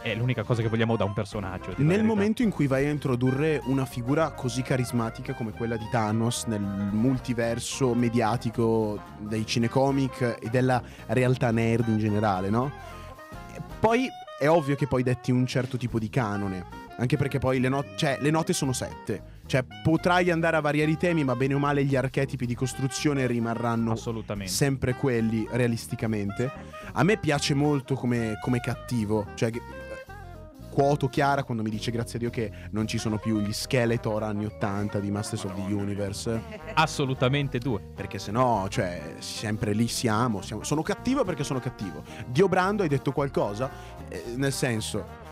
[0.02, 1.72] è l'unica cosa che vogliamo da un personaggio.
[1.76, 6.44] Nel momento in cui vai a introdurre una figura così carismatica come quella di Thanos
[6.44, 12.70] nel multiverso mediatico dei cinecomic e della realtà nerd in generale, no?
[13.54, 14.06] E Poi
[14.38, 16.66] è ovvio che poi detti un certo tipo di canone.
[16.98, 19.33] Anche perché poi le, no- cioè, le note sono sette.
[19.46, 23.26] Cioè, potrai andare a variare i temi, ma bene o male gli archetipi di costruzione
[23.26, 23.94] rimarranno
[24.46, 26.50] sempre quelli realisticamente.
[26.92, 29.82] A me piace molto come, come cattivo, cioè che-
[30.70, 34.24] quoto Chiara quando mi dice grazie a Dio che non ci sono più gli Skeletor
[34.24, 35.82] anni 80 di Masters of the Madonna.
[35.82, 36.42] Universe,
[36.74, 37.80] Assolutamente due.
[37.94, 42.02] perché sennò, cioè, sempre lì siamo, siamo- sono cattivo perché sono cattivo.
[42.26, 43.70] Dio Brando hai detto qualcosa?
[44.08, 45.22] Eh, nel senso,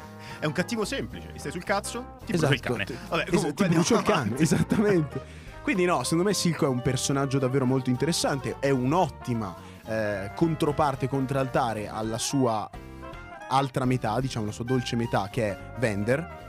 [0.42, 1.30] È un cattivo semplice.
[1.36, 2.84] Stai sul cazzo, ti esatto, il cane.
[2.84, 5.20] Vabbè, esatto, comunque ti brucio il cane, esattamente.
[5.62, 9.54] Quindi no, secondo me Silco è un personaggio davvero molto interessante, è un'ottima
[9.86, 12.68] eh, controparte, contraltare alla sua
[13.50, 16.41] altra metà, diciamo la sua dolce metà che è Vender,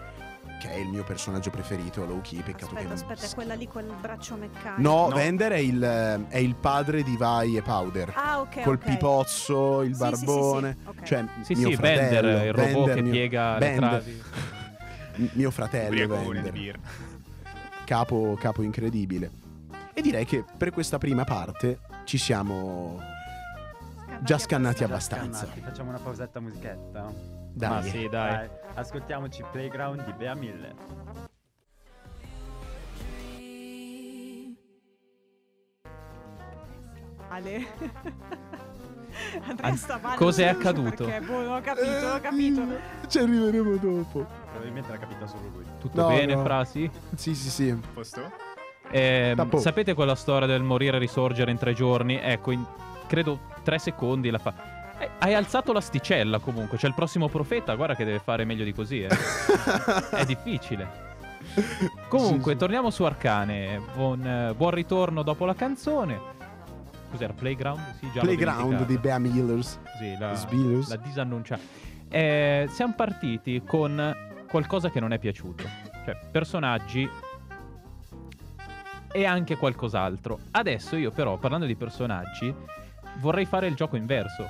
[0.63, 2.93] che è il mio personaggio preferito, low key, peccato Aspetta, che...
[2.93, 4.81] aspetta, è quella lì col braccio meccanico.
[4.81, 5.15] No, No.
[5.15, 8.13] Vender è il, è il padre di Vai e Powder.
[8.15, 8.61] Ah, ok.
[8.61, 8.83] Col ok.
[8.85, 10.77] pipozzo, il Sì, sì, sì, sì, barbone.
[10.85, 11.03] ok.
[11.03, 14.21] Cioè, Sì, mio sì, fratello, Bender, il robot Bender, che mio- piega le Bender, travi.
[15.15, 16.79] m- Mio fratello Vender.
[17.85, 19.31] capo, capo incredibile.
[19.93, 22.99] E direi che per questa prima parte ci siamo
[24.21, 25.39] già scannati Già abbastanza.
[25.39, 27.11] scannati, Facciamo una pausetta musichetta.
[27.55, 27.69] Dai.
[27.69, 28.49] Ma sì, dai.
[28.75, 30.75] Ascoltiamoci Playground di Bea Miller.
[37.29, 37.65] Ale.
[39.47, 40.15] Andrea An- sta male.
[40.17, 41.05] cos'è accaduto?
[41.05, 42.61] Perché, boh, non ho capito, non ho capito.
[43.07, 44.25] Ci arriveremo dopo.
[44.49, 45.65] Probabilmente l'ha capita solo lui.
[45.79, 46.43] Tutto No, bene, no.
[46.43, 46.89] frasi?
[47.15, 47.79] Sì, sì, sì.
[47.93, 48.21] Posto?
[49.35, 49.57] Tappo.
[49.57, 52.19] sapete quella storia del morire e risorgere in tre giorni?
[52.21, 52.63] Ecco, in
[53.07, 54.72] credo tre secondi la fa.
[55.23, 56.77] Hai alzato l'asticella comunque.
[56.77, 59.03] C'è il prossimo profeta, guarda che deve fare meglio di così.
[59.03, 59.07] Eh.
[60.11, 61.11] È difficile.
[62.09, 62.55] Comunque, Sì, sì.
[62.57, 63.79] torniamo su Arcane.
[63.95, 66.19] Buon, eh, buon ritorno dopo la canzone.
[67.09, 67.31] Cos'era?
[67.31, 67.79] Playground?
[67.99, 68.97] Sì, già Playground di.
[68.97, 69.79] Bea Millers.
[69.97, 70.89] Sì, la, Sbillers.
[70.89, 71.57] la disannuncia.
[72.09, 74.13] Eh, siamo partiti con
[74.49, 75.63] qualcosa che non è piaciuto.
[76.03, 77.09] Cioè, personaggi
[79.09, 80.39] e anche qualcos'altro.
[80.51, 82.53] Adesso io però, parlando di personaggi,
[83.19, 84.47] vorrei fare il gioco inverso.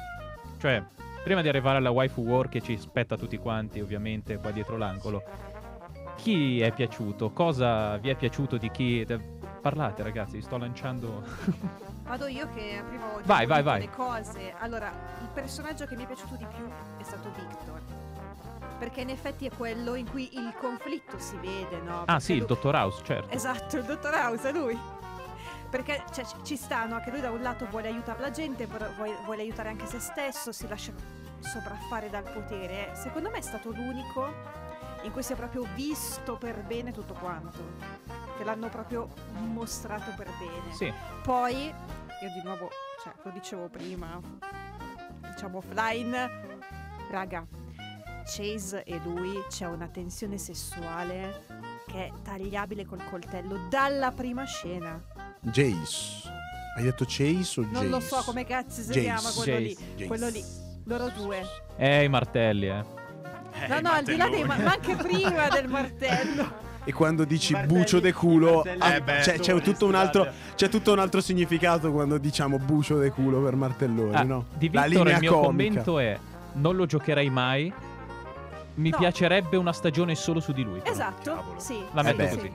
[0.64, 0.82] Cioè,
[1.26, 5.22] prima di arrivare alla waifu war che ci aspetta tutti quanti, ovviamente, qua dietro l'angolo.
[6.16, 7.32] Chi è piaciuto?
[7.32, 9.06] Cosa vi è piaciuto di chi...
[9.62, 11.22] Parlate ragazzi, vi sto lanciando...
[12.08, 13.82] Vado io che prima ho Vai, vai, vai.
[13.82, 14.54] le cose.
[14.60, 14.88] Allora,
[15.22, 16.66] il personaggio che mi è piaciuto di più
[16.98, 17.82] è stato Victor.
[18.80, 22.04] Perché in effetti è quello in cui il conflitto si vede, no?
[22.04, 23.36] Ah Perché sì, il lui- dottor House, certo.
[23.36, 24.80] Esatto, il dottor House è lui.
[25.74, 27.00] Perché cioè, ci- ci sta, no?
[27.00, 30.52] Che lui da un lato vuole aiutare la gente, vuole, vuole aiutare anche se stesso,
[30.52, 30.94] si lascia
[31.40, 32.92] sopraffare dal potere.
[32.94, 34.32] Secondo me è stato l'unico
[35.02, 37.58] in cui si è proprio visto per bene tutto quanto.
[38.38, 40.76] Che l'hanno proprio mostrato per bene.
[40.76, 42.70] Sì, Poi, io di nuovo,
[43.04, 44.20] cioè, lo dicevo prima,
[45.22, 46.30] diciamo offline,
[47.10, 47.44] raga,
[48.26, 51.42] Chase e lui c'è una tensione sessuale
[51.88, 55.02] che è tagliabile col coltello dalla prima scena.
[55.42, 56.30] Jace.
[56.76, 57.72] Hai detto Chase o Jace?
[57.72, 59.02] Non lo so come cazzo si Jace.
[59.02, 59.78] chiama quello lì.
[59.96, 60.06] Jace.
[60.08, 60.44] Quello lì.
[60.86, 61.42] Loro due.
[61.78, 62.84] eh, i martelli, eh.
[63.62, 66.62] Eh, no, no, al di là dei ma, ma anche prima del martello.
[66.86, 70.28] E quando dici Martelli- bucio de culo, ah, Eh beh, c'è, c'è tutto un altro,
[70.56, 74.48] c'è tutto un altro significato quando diciamo bucio de culo per martelloni, Ah, no?
[74.58, 75.46] Di La Victor linea il mio comica.
[75.84, 76.20] commento è
[76.56, 77.74] non lo giocherei mai.
[78.76, 78.98] Mi No.
[78.98, 80.80] piacerebbe una stagione solo su di lui.
[80.80, 80.92] però.
[80.92, 81.60] Esatto, cavolo.
[81.60, 81.84] sì.
[81.94, 82.36] La sì, metto sì.
[82.36, 82.54] così.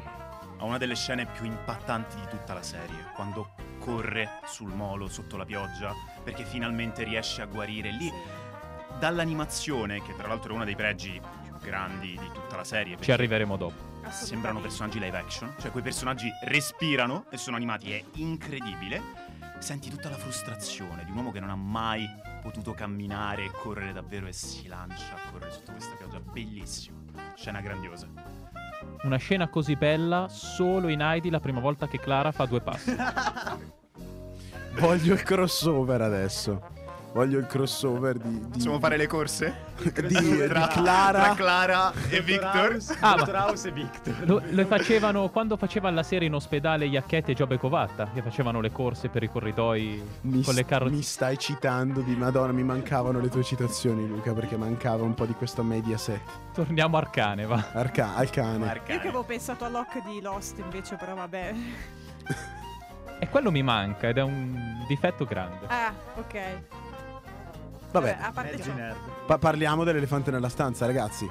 [0.60, 5.36] Ha una delle scene più impattanti di tutta la serie, quando corre sul molo sotto
[5.36, 5.92] la pioggia,
[6.24, 8.12] perché finalmente riesce a guarire lì.
[8.98, 12.96] Dall'animazione, che tra l'altro è uno dei pregi più grandi di tutta la serie, Ci
[12.96, 13.74] perché arriveremo dopo.
[13.98, 14.26] Assolutamente.
[14.26, 19.00] sembrano personaggi live action, cioè quei personaggi respirano e sono animati, è incredibile.
[19.60, 22.08] Senti tutta la frustrazione di un uomo che non ha mai
[22.48, 26.96] potuto camminare e correre davvero e si lancia a correre sotto questa pioggia, bellissimo.
[27.34, 28.08] Scena grandiosa.
[29.02, 32.96] Una scena così bella solo in Heidi la prima volta che Clara fa due passi.
[34.80, 36.77] Voglio il crossover adesso.
[37.10, 39.54] Voglio il crossover di, di, Possiamo fare le corse?
[39.82, 41.22] di, di Clara.
[41.22, 42.72] tra Clara e Victor.
[42.74, 44.14] House, Ah, Dottor House e Victor.
[44.26, 48.60] Lo, lo facevano quando faceva la serie in ospedale Iacchetti e Giobbe Covatta, che facevano
[48.60, 50.92] le corse per i corridoi Mi, con le carrozze.
[50.94, 55.24] mi stai citando di Madonna, mi mancavano le tue citazioni, Luca, perché mancava un po'
[55.26, 56.20] di questo Mediaset.
[56.52, 57.70] Torniamo a Arcane, va.
[57.72, 58.64] Arca- al cane.
[58.64, 59.00] Io Arcane.
[59.00, 61.54] che avevo pensato a Locke di Lost invece, però vabbè.
[63.20, 65.66] E quello mi manca ed è un difetto grande.
[65.66, 66.36] Ah, ok.
[67.90, 68.96] Vabbè, a parte Mezzi ciò, nerd.
[69.26, 71.30] pa- parliamo dell'elefante nella stanza, ragazzi.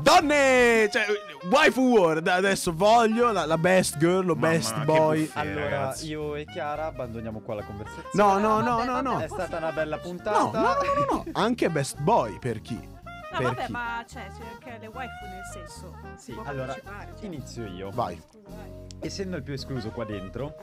[0.00, 0.88] Donne!
[0.90, 1.04] Cioè,
[1.50, 2.26] waifu world.
[2.28, 5.20] Adesso voglio la, la best girl o Mamma, best che boy.
[5.24, 6.06] buffet, Allora, ragazzi.
[6.08, 8.10] io e Chiara abbandoniamo qua la conversazione.
[8.12, 9.12] No, no, no, Vabbè, no, no.
[9.14, 10.38] vabbè, È stata una bella No, puntata.
[10.38, 11.24] no, no, no, no.
[11.32, 12.74] Anche best boy per chi?
[12.74, 13.72] No, per vabbè, chi?
[13.72, 15.94] ma cioè, c'è anche le waifu nel senso.
[16.16, 17.24] Si Sì, può allora, partecipare, cioè.
[17.26, 17.90] inizio io.
[17.90, 18.20] Vai.
[18.30, 18.70] Scusa, vai.
[19.00, 20.54] Essendo il più escluso qua dentro,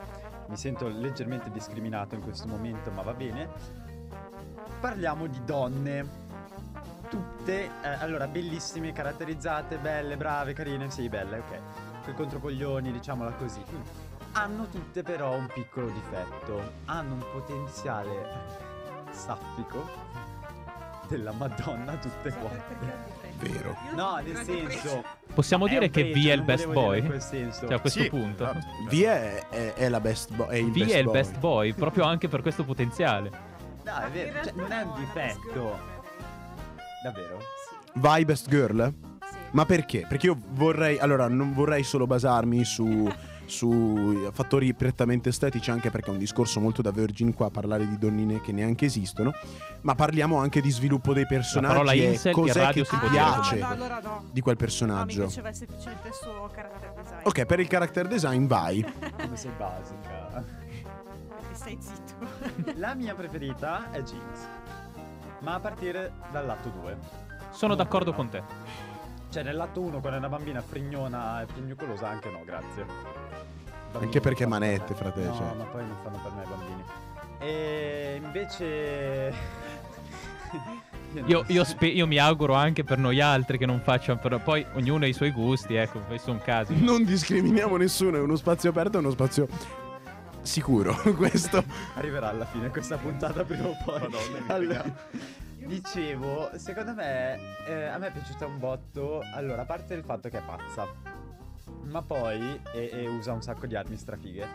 [0.47, 3.49] mi sento leggermente discriminato in questo momento, ma va bene.
[4.83, 6.05] Parliamo di donne.
[7.09, 11.59] Tutte, eh, allora, bellissime, caratterizzate, belle, brave, carine, sì, belle, ok.
[12.03, 13.63] Quei controcoglioni, diciamola così.
[14.33, 16.61] Hanno tutte però un piccolo difetto.
[16.83, 18.27] Hanno un potenziale
[19.11, 19.89] saffico
[21.07, 23.11] della Madonna tutte quante.
[23.39, 23.77] Vero.
[23.95, 25.01] No, nel senso...
[25.33, 26.99] Possiamo dire che V è il best boy?
[26.99, 27.67] in quel senso.
[27.67, 28.09] Cioè a questo Sì.
[28.09, 28.51] punto.
[28.89, 30.47] V è, è- è la best boy.
[30.49, 31.13] È il V best è il boy.
[31.13, 33.51] best boy, proprio anche per questo potenziale.
[33.83, 35.79] No, è vero, cioè, non è un difetto.
[37.03, 37.39] Davvero?
[37.39, 38.93] Sì, Vai best girl?
[39.29, 39.37] sì.
[39.51, 40.05] Ma perché?
[40.07, 43.07] Perché io vorrei, allora, non vorrei solo basarmi su,
[43.45, 47.97] su fattori prettamente estetici, anche perché è un discorso molto da Virgin qua parlare di
[47.99, 49.31] donnine che neanche esistono,
[49.81, 53.55] ma parliamo anche di sviluppo dei personaggi e incel in cos'è che ti dire piace
[53.57, 54.23] no, no, allora no.
[54.31, 55.21] di quel No, mi personaggio.
[55.25, 57.19] piaceva semplicemente il suo character design.
[57.23, 58.81] ok, per il character design vai.
[59.21, 60.12] Come sei basica.
[61.63, 62.71] Stai zitto.
[62.75, 64.39] La mia preferita è Jinx.
[65.39, 66.97] Ma a partire dall'atto 2.
[67.51, 68.41] Sono d'accordo con te.
[69.29, 72.83] Cioè, nell'atto 1, quando è una bambina frignona e frignucolosa, anche no, grazie.
[72.85, 75.11] Bambini Anche perché manette, per me.
[75.11, 75.53] frate, No, cioè.
[75.55, 76.83] ma poi non fanno per me i bambini.
[77.39, 79.33] E invece.
[81.27, 84.65] Io, io spe- io mi auguro anche per noi altri che non facciano, però poi
[84.73, 86.73] ognuno ha i suoi gusti, ecco, questi sono casi.
[86.83, 89.47] Non discriminiamo nessuno, è uno spazio aperto, è uno spazio
[90.43, 90.93] sicuro.
[91.15, 91.63] Questo.
[91.95, 93.99] Arriverà alla fine questa puntata prima o poi.
[93.99, 94.83] Madonna, mi allora,
[95.57, 99.21] dicevo, secondo me eh, a me è piaciuta un botto.
[99.33, 100.87] Allora, a parte il fatto che è pazza,
[101.83, 104.47] ma poi e, e usa un sacco di armi strafighe,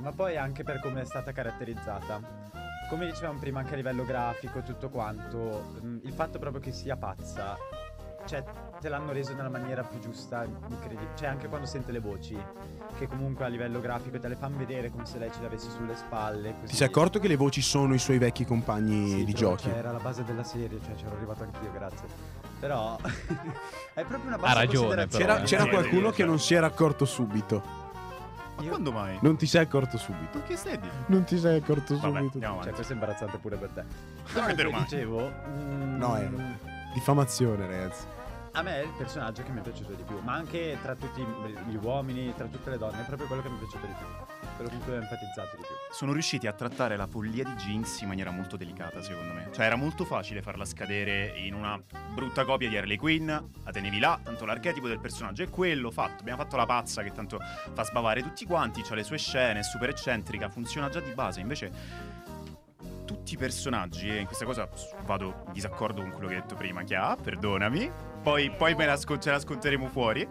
[0.00, 2.48] ma poi anche per come è stata caratterizzata.
[2.88, 6.96] Come dicevamo prima, anche a livello grafico, tutto quanto, mh, il fatto proprio che sia
[6.96, 7.56] pazza.
[8.26, 8.42] Cioè,
[8.80, 11.10] te l'hanno reso nella maniera più giusta, incredibile.
[11.14, 12.36] Cioè, anche quando sente le voci,
[12.98, 15.94] che comunque a livello grafico te le fanno vedere come se lei ce l'avesse sulle
[15.94, 16.54] spalle.
[16.60, 16.66] Così.
[16.70, 19.64] Ti sei accorto che le voci sono i suoi vecchi compagni Sì, di però, giochi?
[19.68, 22.06] Cioè, era la base della serie, cioè c'ero arrivato anch'io, grazie.
[22.58, 22.96] Però
[23.94, 25.24] è proprio una Ha bassa ragione, considerazione.
[25.24, 25.44] C'era, eh.
[25.44, 27.62] c'era qualcuno che non si era accorto subito.
[28.56, 29.18] Ma Io- quando mai?
[29.22, 30.38] Non ti sei accorto subito.
[30.38, 31.04] Ma che stai dicendo?
[31.06, 32.38] Non ti sei accorto Vabbè, subito.
[32.40, 32.70] Cioè, avanti.
[32.72, 33.84] questo è imbarazzante pure per te.
[34.32, 34.82] Vero Comunque, mai.
[34.84, 36.28] dicevo, mm, No, è-
[36.92, 38.04] Diffamazione, ragazzi.
[38.52, 41.24] A me è il personaggio che mi è piaciuto di più, ma anche tra tutti
[41.68, 44.06] gli uomini, tra tutte le donne, è proprio quello che mi è piaciuto di più.
[44.56, 45.74] Quello con cui ho empatizzato di più.
[45.90, 49.48] Sono riusciti a trattare la follia di Jinx in maniera molto delicata, secondo me.
[49.52, 51.80] Cioè, era molto facile farla scadere in una
[52.12, 53.26] brutta copia di Harley Quinn.
[53.26, 56.20] La tenevi là, tanto l'archetipo del personaggio è quello, fatto.
[56.20, 57.38] Abbiamo fatto la pazza che tanto
[57.72, 61.40] fa sbavare tutti quanti, ha le sue scene, è super eccentrica, funziona già di base.
[61.40, 61.72] Invece,
[63.06, 64.68] tutti i personaggi, e in questa cosa
[65.06, 68.09] vado in disaccordo con quello che hai detto prima, Chia, perdonami.
[68.22, 70.26] Poi, poi la ce la sconteremo fuori.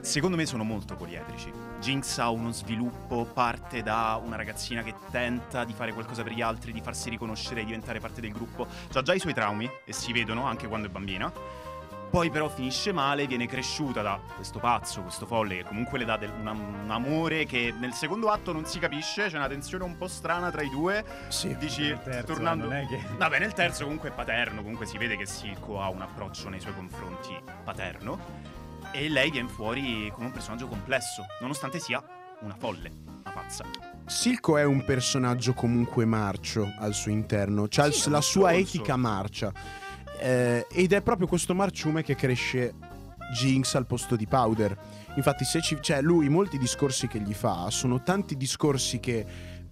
[0.00, 1.52] Secondo me sono molto poliedrici.
[1.80, 6.40] Jinx ha uno sviluppo, parte da una ragazzina che tenta di fare qualcosa per gli
[6.40, 8.66] altri, di farsi riconoscere, di diventare parte del gruppo.
[8.92, 11.32] Ha già i suoi traumi e si vedono anche quando è bambina.
[12.10, 16.16] Poi però finisce male, viene cresciuta da questo pazzo, questo folle che comunque le dà
[16.16, 19.96] del- una- un amore che nel secondo atto non si capisce, c'è una tensione un
[19.98, 21.04] po' strana tra i due.
[21.28, 21.54] Sì.
[21.58, 22.64] Dici, Nel terzo, tornando...
[22.64, 25.90] non è che- Vabbè, nel terzo comunque è paterno, comunque si vede che Silco ha
[25.90, 28.18] un approccio nei suoi confronti paterno.
[28.90, 32.02] E lei viene fuori come un personaggio complesso, nonostante sia
[32.40, 32.90] una folle,
[33.22, 33.64] una pazza.
[34.06, 39.52] Silco è un personaggio comunque marcio al suo interno, il- Sì, la sua etica marcia.
[40.20, 42.74] Eh, ed è proprio questo marciume che cresce
[43.32, 44.76] Jinx al posto di Powder.
[45.16, 49.24] Infatti, se ci, cioè, lui, molti discorsi che gli fa sono tanti discorsi che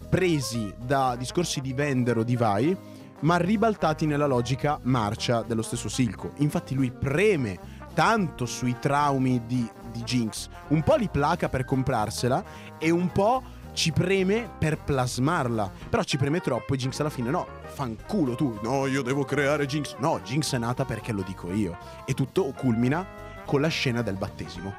[0.09, 2.77] presi da discorsi di Vender o di Vai,
[3.21, 6.33] ma ribaltati nella logica marcia dello stesso Silco.
[6.39, 7.59] Infatti, lui preme
[7.95, 12.45] tanto sui traumi di, di Jinx, un po' li placa per comprarsela
[12.79, 13.43] e un po'
[13.77, 15.71] ci preme per plasmarla.
[15.91, 18.59] Però ci preme troppo e Jinx alla fine no, fanculo tu.
[18.63, 19.97] No, io devo creare Jinx.
[19.99, 21.77] No, Jinx è nata perché lo dico io.
[22.07, 23.07] E tutto culmina
[23.45, 24.75] con la scena del battesimo.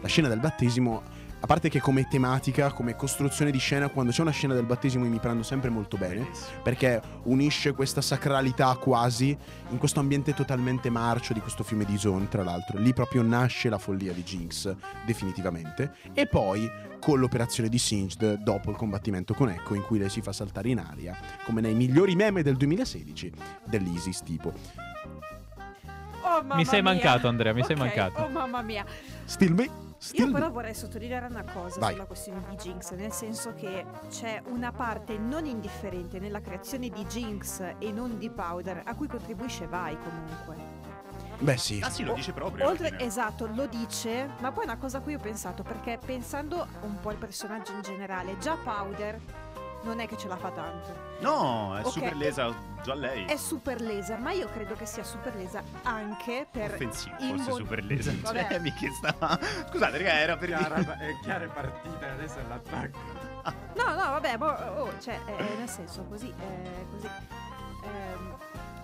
[0.00, 1.02] La scena del battesimo
[1.44, 5.04] a parte che come tematica, come costruzione di scena, quando c'è una scena del battesimo
[5.04, 6.28] io mi prendo sempre molto bene,
[6.62, 9.36] perché unisce questa sacralità quasi
[9.70, 12.78] in questo ambiente totalmente marcio di questo fiume di Zone, tra l'altro.
[12.78, 14.72] Lì proprio nasce la follia di Jinx,
[15.04, 15.94] definitivamente.
[16.12, 20.22] E poi con l'operazione di Singed dopo il combattimento con Echo, in cui lei si
[20.22, 23.32] fa saltare in aria, come nei migliori meme del 2016
[23.64, 24.52] dell'Isis tipo.
[26.24, 26.92] Oh, mamma Mi sei mia.
[26.92, 28.22] mancato, Andrea, mi sei Ok, mancato.
[28.22, 28.84] Oh mamma mia.
[29.24, 29.68] Still me,
[30.02, 30.52] Io still però me.
[30.52, 31.92] vorrei sottolineare una cosa Vai.
[31.92, 37.04] sulla questione di Jinx, nel senso che c'è una parte non indifferente nella creazione di
[37.06, 40.80] Jinx e non di Powder a cui contribuisce Vai comunque.
[41.38, 42.66] Beh sì, Ah sì, lo dice proprio.
[42.66, 46.66] Oltre, esatto, lo dice, ma poi è una cosa a cui ho pensato, perché pensando
[46.82, 49.18] un po' al personaggio in generale, già Powder
[49.82, 50.94] non è che ce la fa tanto.
[51.20, 51.90] No, è Ok.
[51.92, 53.24] super lesa già lei.
[53.26, 56.72] È super lesa, ma io credo che sia super lesa anche per...
[56.72, 58.12] offensivo, forse mo- super lesa.
[58.20, 58.46] Vabbè.
[58.48, 59.38] Cioè, mica sta...
[59.68, 60.96] Scusate, raga, era per Chiara, dire...
[60.98, 62.98] è chiara è partita, adesso è l'attacco.
[63.74, 67.08] No, no, vabbè, boh, oh, cioè, eh, nel senso, così, eh, così.
[67.84, 68.36] Ehm,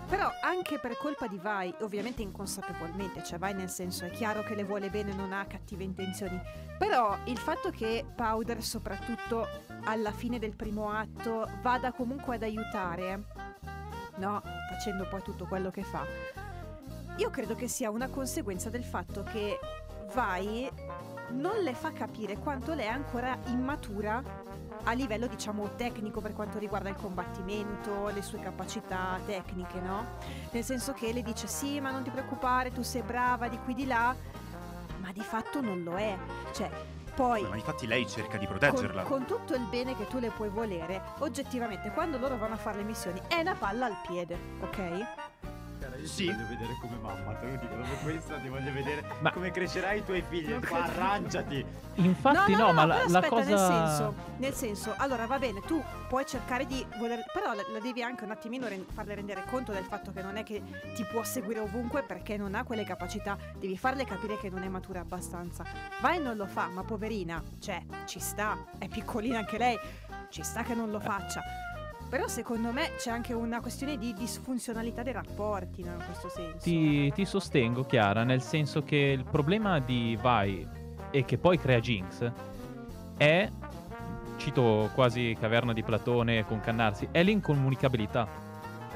[0.08, 4.54] però anche per colpa di Vai, ovviamente inconsapevolmente, cioè Vai nel senso è chiaro che
[4.54, 6.40] le vuole bene, non ha cattive intenzioni,
[6.78, 9.46] però il fatto che Powder soprattutto
[9.84, 13.24] alla fine del primo atto vada comunque ad aiutare,
[14.16, 16.04] no, facendo poi tutto quello che fa,
[17.16, 19.58] io credo che sia una conseguenza del fatto che
[20.14, 20.70] Vai
[21.30, 24.22] non le fa capire quanto lei è ancora immatura
[24.84, 30.04] a livello diciamo tecnico per quanto riguarda il combattimento, le sue capacità tecniche, no?
[30.50, 33.74] Nel senso che le dice sì, ma non ti preoccupare, tu sei brava di qui
[33.74, 34.14] di là,
[35.00, 36.16] ma di fatto non lo è.
[36.52, 36.70] Cioè,
[37.14, 39.02] poi Ma infatti lei cerca di con, proteggerla.
[39.02, 42.78] con tutto il bene che tu le puoi volere, oggettivamente quando loro vanno a fare
[42.78, 45.27] le missioni è una palla al piede, ok?
[45.88, 46.24] Chiara, io Sì.
[46.26, 49.50] ti voglio vedere come mamma, te lo dico, dopo questa ti voglio vedere Ma- come
[49.50, 50.50] crescerai i tuoi figli.
[50.50, 51.00] Non Qua credo.
[51.00, 51.64] arrangiati.
[51.94, 53.48] Infatti no, ma la, però la aspetta, cosa...
[53.48, 57.80] nel senso, nel senso, allora va bene, tu puoi cercare di voler, però la, la
[57.80, 60.62] devi anche un attimino ren- farle rendere conto del fatto che non è che
[60.94, 64.68] ti può seguire ovunque perché non ha quelle capacità, devi farle capire che non è
[64.68, 65.64] matura abbastanza.
[66.00, 69.78] Vai e non lo fa, ma poverina, cioè, ci sta, è piccolina anche lei,
[70.28, 71.42] ci sta che non lo faccia.
[72.08, 76.58] Però secondo me c'è anche una questione di disfunzionalità dei rapporti, no, in questo senso.
[76.62, 80.66] Ti, ti sostengo, Chiara, nel senso che il problema di Vi
[81.10, 82.32] e che poi crea Jinx
[83.18, 83.50] è,
[84.36, 88.26] cito quasi Caverna di Platone con Cannarsi, è l'incomunicabilità.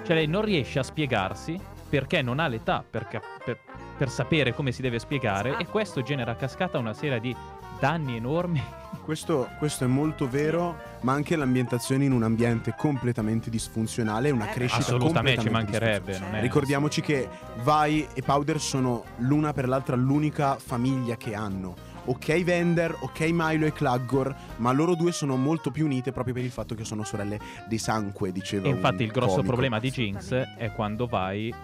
[0.05, 3.61] Cioè lei non riesce a spiegarsi perché non ha l'età per, cap- per-
[3.99, 5.71] per sapere come si deve spiegare e Esatto.
[5.71, 7.37] questo genera a cascata una serie di
[7.79, 8.63] danni enormi.
[9.05, 14.51] Questo, questo è molto vero, ma anche l'ambientazione in un ambiente completamente disfunzionale e una
[14.51, 16.19] Eh, crescita Assolutamente ci mancherebbe.
[16.19, 16.41] Non è...
[16.41, 17.29] Ricordiamoci che
[17.65, 21.91] Vi e Powder sono l'una per l'altra l'unica famiglia che hanno.
[22.05, 26.43] Ok Vender, ok Milo e Claggor, ma loro due sono molto più unite proprio per
[26.43, 27.39] il fatto che sono sorelle
[27.69, 29.47] di sangue, diceva E infatti un il grosso comico.
[29.47, 31.55] problema di Jinx è quando vai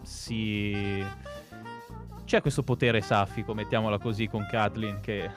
[0.00, 1.04] si
[2.24, 5.30] c'è questo potere saffico, mettiamola così con Kathleen che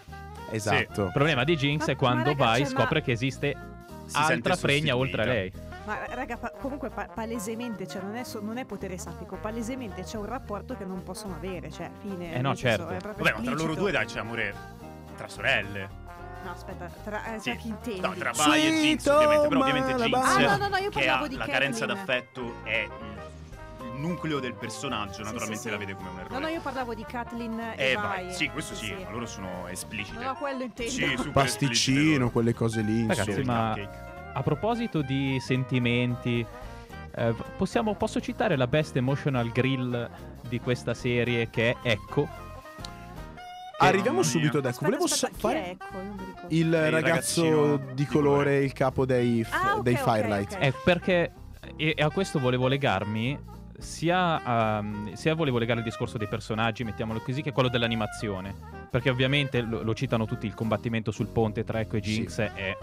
[0.51, 1.05] Esatto.
[1.05, 3.55] il problema di Jinx Ma- è quando ma raga, vai cioè, ma- scopre che esiste
[4.05, 5.51] Si altra fregna oltre a lei.
[5.85, 10.03] Ma raga, pa- comunque pa- palesemente, cioè non è, so- non è potere safico, palesemente
[10.03, 12.33] c'è un rapporto che non possono avere, cioè fine.
[12.33, 12.87] Eh no, certo.
[12.89, 14.53] è proprio Vabbè, ma tra loro due dai c'è amore
[15.15, 16.05] tra sorelle.
[16.43, 17.49] No, aspetta, tra, eh, Sì.
[17.51, 17.99] tra chi intendi?
[18.01, 20.13] No, tra Vi e Jinx ovviamente, però ovviamente Jinx.
[20.15, 22.87] Ah, no, no, no, io che ha di la carenza d'affetto è
[23.97, 25.69] nucleo del personaggio, Sì, naturalmente sì, sì.
[25.69, 26.33] la vede come un errore.
[26.33, 28.25] No, no, io parlavo di Kathleen e Eh, vai.
[28.25, 30.23] vai, sì, questo sì, ma loro sono esplicite.
[30.23, 30.91] No, quello intendo.
[30.91, 33.05] Sì, super Pasticcino, quelle cose lì.
[33.07, 33.75] Ragazzi, insomma.
[33.75, 34.05] ma-.
[34.33, 36.45] A proposito di sentimenti,
[37.15, 40.09] eh, possiamo, posso citare la best emotional grill
[40.47, 42.45] di questa serie che è Ecco.
[43.79, 44.69] Arriviamo subito ad ecco.
[44.69, 45.69] Aspetta, Volevo aspetta, fare è?
[45.69, 46.47] Ecco, non mi ricordo.
[46.49, 50.53] il il ragazzo di di colore, il capo dei, f- Ah, ok, dei Firelight.
[50.53, 50.59] ok.
[50.59, 51.31] È perché,
[51.75, 53.37] e, e a questo volevo legarmi,
[53.77, 58.53] sia, a- sia volevo legare il discorso dei personaggi, mettiamolo così, che quello dell'animazione.
[58.89, 62.11] Perché ovviamente lo, lo citano tutti, il combattimento sul ponte tra Echo e Sì.
[62.13, 62.77] Jinx è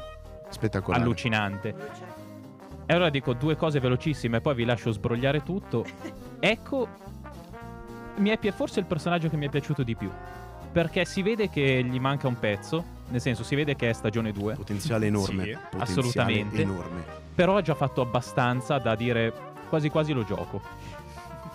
[0.51, 1.03] Spettacolare.
[1.03, 1.75] allucinante.
[2.87, 5.85] E allora dico due cose velocissime, poi vi lascio sbrogliare tutto.
[6.45, 6.87] Ecco,
[8.17, 10.11] mi è pi- forse il personaggio che mi è piaciuto di più.
[10.71, 14.31] Perché si vede che gli manca un pezzo, nel senso si vede che è stagione
[14.31, 15.45] 2, Potenziale enorme.
[15.45, 16.61] Sì, potenziale assolutamente.
[16.61, 17.03] enorme.
[17.35, 19.33] però ha già fatto abbastanza da dire
[19.75, 20.61] quasi quasi lo gioco.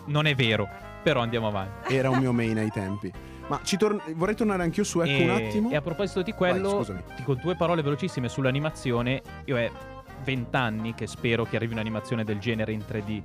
[0.06, 0.68] Non è vero,
[1.02, 1.96] però andiamo avanti.
[1.96, 3.10] Era un mio main ai tempi.
[3.48, 5.72] Ma ci tor- vorrei tornare anch'io su Ecco e, un attimo.
[5.72, 9.22] e a proposito di quello, Vai, dico due parole velocissime sull'animazione.
[9.46, 9.72] Io è
[10.24, 13.22] vent'anni che spero che arrivi un'animazione del genere in 3D.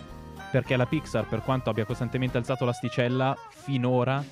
[0.53, 4.22] Perché la Pixar, per quanto abbia costantemente alzato l'asticella, finora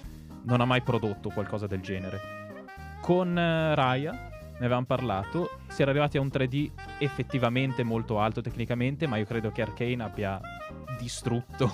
[0.44, 2.20] non ha mai prodotto qualcosa del genere.
[3.00, 4.30] Con eh, Raya
[4.62, 9.24] ne avevamo parlato, si era arrivati a un 3D effettivamente molto alto tecnicamente, ma io
[9.24, 10.40] credo che Arkane abbia
[11.00, 11.68] distrutto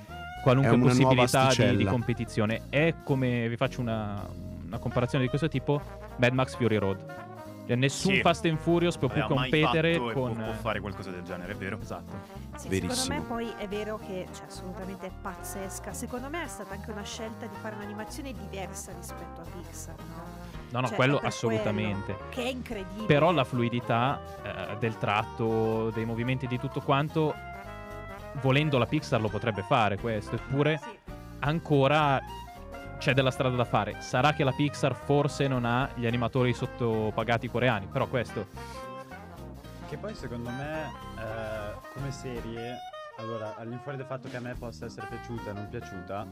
[0.42, 2.62] qualunque possibilità di, di competizione.
[2.70, 4.26] È come, vi faccio una,
[4.64, 5.82] una comparazione di questo tipo,
[6.16, 7.18] Mad Max Fury Road.
[7.66, 8.20] Cioè, nessun Sì.
[8.22, 10.12] Fast and Furious può più competere e con...
[10.12, 11.78] può, può fare qualcosa del genere, è vero?
[11.78, 12.38] Esatto.
[12.56, 12.94] Sì, Verissimo.
[12.94, 15.92] secondo me poi è vero che cioè, assolutamente è pazzesca.
[15.92, 20.39] Secondo me è stata anche una scelta di fare un'animazione diversa rispetto a Pixar, no?
[20.70, 22.14] No, no, Cioè, quello assolutamente.
[22.14, 23.06] quello Che è incredibile.
[23.06, 27.34] Però la fluidità eh, del tratto, dei movimenti, di tutto quanto,
[28.40, 31.12] volendo la Pixar lo potrebbe fare questo, eppure Sì.
[31.40, 32.20] ancora
[32.98, 33.96] c'è della strada da fare.
[34.00, 38.46] Sarà che la Pixar forse non ha gli animatori sottopagati coreani, però questo
[39.88, 40.84] Che poi secondo me
[41.18, 42.76] eh, come serie,
[43.18, 46.26] allora all'infuori del fatto che a me possa essere piaciuta o non piaciuta,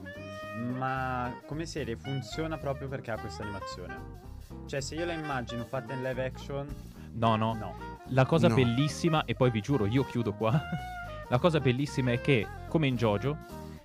[0.76, 4.26] ma come serie funziona proprio perché ha questa animazione.
[4.66, 6.66] Cioè se io la immagino fatta in live action,
[7.12, 7.54] no, no.
[7.54, 7.74] no.
[8.08, 8.54] La cosa No.
[8.54, 10.60] bellissima e poi vi giuro, io chiudo qua.
[11.28, 13.36] la cosa bellissima è che come in JoJo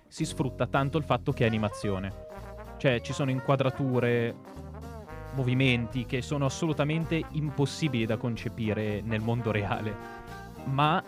[0.08, 2.12] si sfrutta tanto il fatto che è animazione.
[2.78, 4.36] Cioè ci sono inquadrature,
[5.36, 9.96] movimenti che sono assolutamente impossibili da concepire nel mondo reale.
[10.66, 11.04] Ma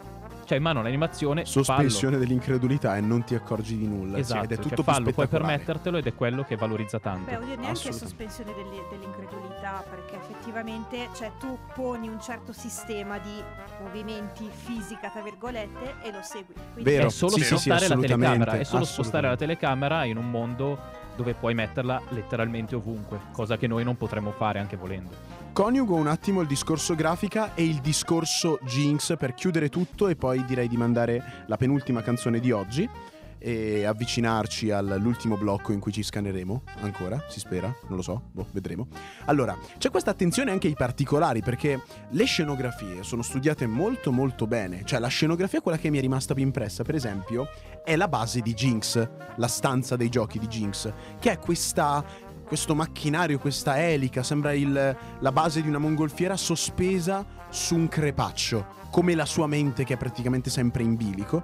[0.45, 1.63] c'è in mano l'animazione, fallo.
[1.63, 4.17] Sospensione dell'incredulità e non ti accorgi di nulla.
[4.17, 7.29] Esatto, ed è cioè, tutto più fallo, puoi permettertelo ed è quello che valorizza tanto.
[7.31, 8.07] Beh, oddio, neanche Assolutamente.
[8.07, 13.41] sospensione delle- dell'incredulità, perché effettivamente cioè, tu poni un certo sistema di
[13.81, 16.53] movimenti fisica, tra virgolette, e lo segui.
[16.73, 17.07] Quindi Vero.
[17.07, 20.29] È solo Sì, sì, sì, spostare la telecamera, è solo spostare la telecamera in un
[20.29, 20.77] mondo
[21.15, 25.34] dove puoi metterla letteralmente ovunque, cosa che noi non potremmo fare anche volendo.
[25.55, 30.43] Coniugo un attimo il discorso grafica e il discorso Jinx per chiudere tutto e poi
[30.43, 32.89] direi di mandare la penultima canzone di oggi
[33.37, 38.47] e avvicinarci all'ultimo blocco in cui ci scanneremo ancora, si spera, non lo so, boh,
[38.51, 38.87] vedremo.
[39.25, 44.81] Allora, c'è questa attenzione anche ai particolari perché le scenografie sono studiate molto molto bene,
[44.83, 47.47] cioè la scenografia quella che mi è rimasta più impressa, per esempio,
[47.83, 52.03] è la base di Jinx, la stanza dei giochi di Jinx, che è questa
[52.45, 58.65] questo macchinario, questa elica, sembra il- la base di una mongolfiera sospesa su un crepaccio,
[58.91, 61.43] come la sua mente che è praticamente sempre in bilico,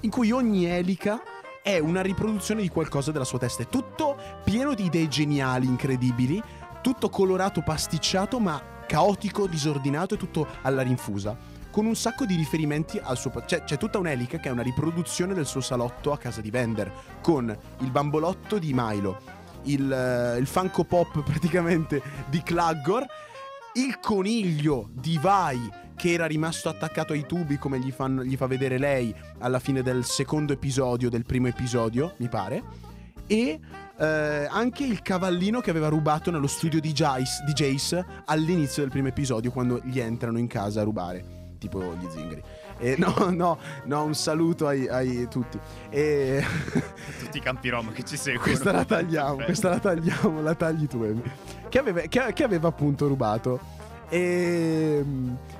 [0.00, 1.20] in cui ogni elica
[1.62, 3.62] è una riproduzione di qualcosa della sua testa.
[3.62, 6.42] È tutto pieno di idee geniali, incredibili,
[6.80, 11.36] tutto colorato, pasticciato, ma caotico, disordinato e tutto alla rinfusa.
[11.70, 13.30] Con un sacco di riferimenti al suo.
[13.46, 16.90] Cioè, c'è tutta un'elica che è una riproduzione del suo salotto a casa di Vender,
[17.20, 19.20] con il bambolotto di Milo,
[19.64, 23.04] il, eh, il Funko Pop praticamente di Claggor,
[23.74, 28.46] il coniglio di Vai che era rimasto attaccato ai tubi come gli, fanno- gli fa
[28.46, 32.62] vedere lei alla fine del secondo episodio, del primo episodio, mi pare,
[33.26, 33.60] e
[33.98, 38.90] eh, anche il cavallino che aveva rubato nello studio di Jace, di Jace all'inizio del
[38.90, 42.42] primo episodio quando gli entrano in casa a rubare, tipo gli zingari.
[42.80, 45.58] E no, no, no, un saluto ai, ai tutti.
[45.90, 46.44] E...
[47.20, 48.44] Tutti i campi rom che ci seguono.
[48.46, 51.22] Questa la tagliamo, questa la tagliamo, la tagli tu.
[51.68, 53.60] Che aveva, che- che aveva appunto rubato.
[54.08, 55.04] E.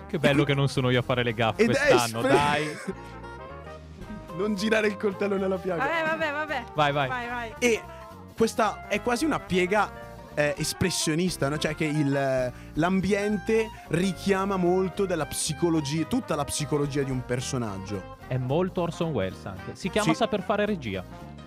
[0.08, 2.76] Che bello che non sono io a fare le gaffe ed quest'anno, espre- dai.
[4.36, 5.84] non girare il coltello nella piaga.
[5.84, 6.64] Vabbè, vabbè, vabbè.
[6.74, 7.08] Vai, vai.
[7.08, 7.54] Vai, vai.
[7.58, 7.80] E
[8.34, 11.58] questa è quasi una piega eh, espressionista, no?
[11.58, 18.16] cioè che il, l'ambiente richiama molto della psicologia, tutta la psicologia di un personaggio.
[18.26, 19.74] È molto Orson Welles anche.
[19.74, 20.14] Si chiama Sì.
[20.16, 21.02] saper fare regia.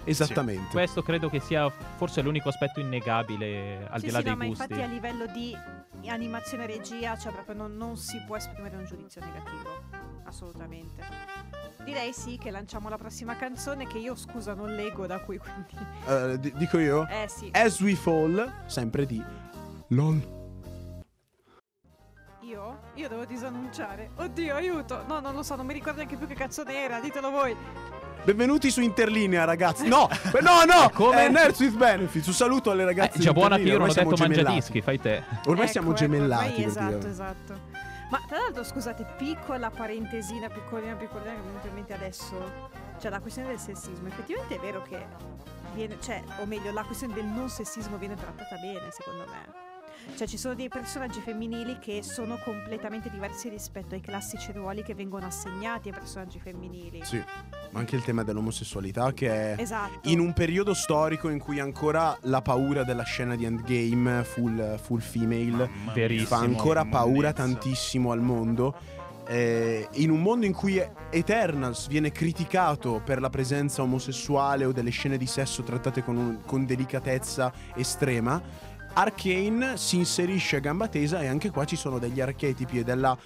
[0.06, 0.70] Esattamente.
[0.72, 4.38] Questo credo che sia forse l'unico aspetto innegabile al sì, di là sì, dei no,
[4.38, 4.64] ma gusti.
[4.64, 5.58] infatti a livello di
[6.10, 10.12] animazione e regia, cioè proprio non, non si può esprimere un giudizio negativo.
[10.26, 11.04] Assolutamente.
[11.84, 15.76] Direi sì che lanciamo la prossima canzone che io scusa non leggo da qui, quindi.
[16.08, 17.08] Eh, di- dico io?
[17.08, 17.50] Eh sì.
[17.52, 19.24] As We Fall, sempre di
[19.90, 20.42] LOL.
[22.42, 22.80] Io?
[22.96, 24.12] Io devo disannunciare.
[24.16, 25.06] Oddio, aiuto!
[25.08, 27.56] No, non lo so, non mi ricordo neanche più che canzone era, ditelo voi.
[28.24, 29.88] Benvenuti su Interlinea, ragazzi.
[29.88, 30.90] No, eh, no, no.
[30.94, 31.26] Come?
[31.26, 32.28] È Nerds with Benefits.
[32.28, 34.56] Un saluto alle ragazze Eh, di già buona ho Ormai detto siamo mangia gemellati.
[34.56, 35.24] dischi, fai te.
[35.46, 36.46] Ormai Ecco, siamo ecco, gemellati.
[36.52, 37.60] ormai esatto, esatto.
[38.10, 42.70] Ma tra l'altro, scusate, piccola parentesina, piccolina, piccolina che mi è venuta in mente adesso.
[43.00, 44.08] Cioè, la questione del sessismo.
[44.08, 45.06] Effettivamente è vero che
[45.74, 49.63] viene, cioè, o meglio, la questione del non sessismo viene trattata bene, secondo me.
[50.16, 54.94] Cioè, ci sono dei personaggi femminili che sono completamente diversi rispetto ai classici ruoli che
[54.96, 57.02] vengono assegnati ai personaggi femminili.
[57.04, 57.22] Sì,
[57.72, 60.10] ma anche il tema dell'omosessualità che è Esatto.
[60.10, 65.00] in un periodo storico in cui ancora la paura della scena di Endgame full, full
[65.00, 65.70] female
[66.26, 68.76] fa ancora paura tantissimo al mondo.
[69.26, 74.90] Eh, in un mondo in cui Eternals viene criticato per la presenza omosessuale o delle
[74.90, 78.42] scene di sesso trattate con, un- con delicatezza estrema,
[78.94, 83.18] Arcane si inserisce a gamba tesa e anche qua ci sono degli archetipi e della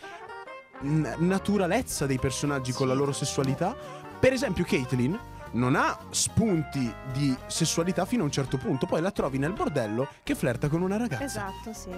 [0.82, 3.76] n- naturalezza dei personaggi con la loro sessualità.
[4.20, 5.18] Per esempio, Caitlyn
[5.52, 10.08] non ha spunti di sessualità fino a un certo punto, poi la trovi nel bordello
[10.24, 11.24] che flirta con una ragazza.
[11.24, 11.90] Esatto, sì.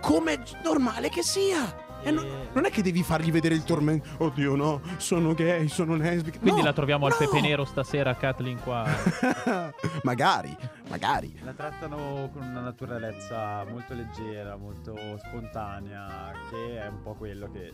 [0.00, 1.86] Come normale che sia.
[2.00, 4.08] E non, E- non è che devi fargli vedere il tormento.
[4.18, 6.38] Oddio, no, sono gay, sono lesbica.
[6.38, 7.26] Quindi No, la troviamo al no.
[7.26, 8.86] pepe nero stasera, Kathleen qua.
[10.04, 10.56] magari,
[10.88, 11.38] magari.
[11.44, 17.72] La trattano con una naturalezza molto leggera, molto spontanea, che è un po' quello che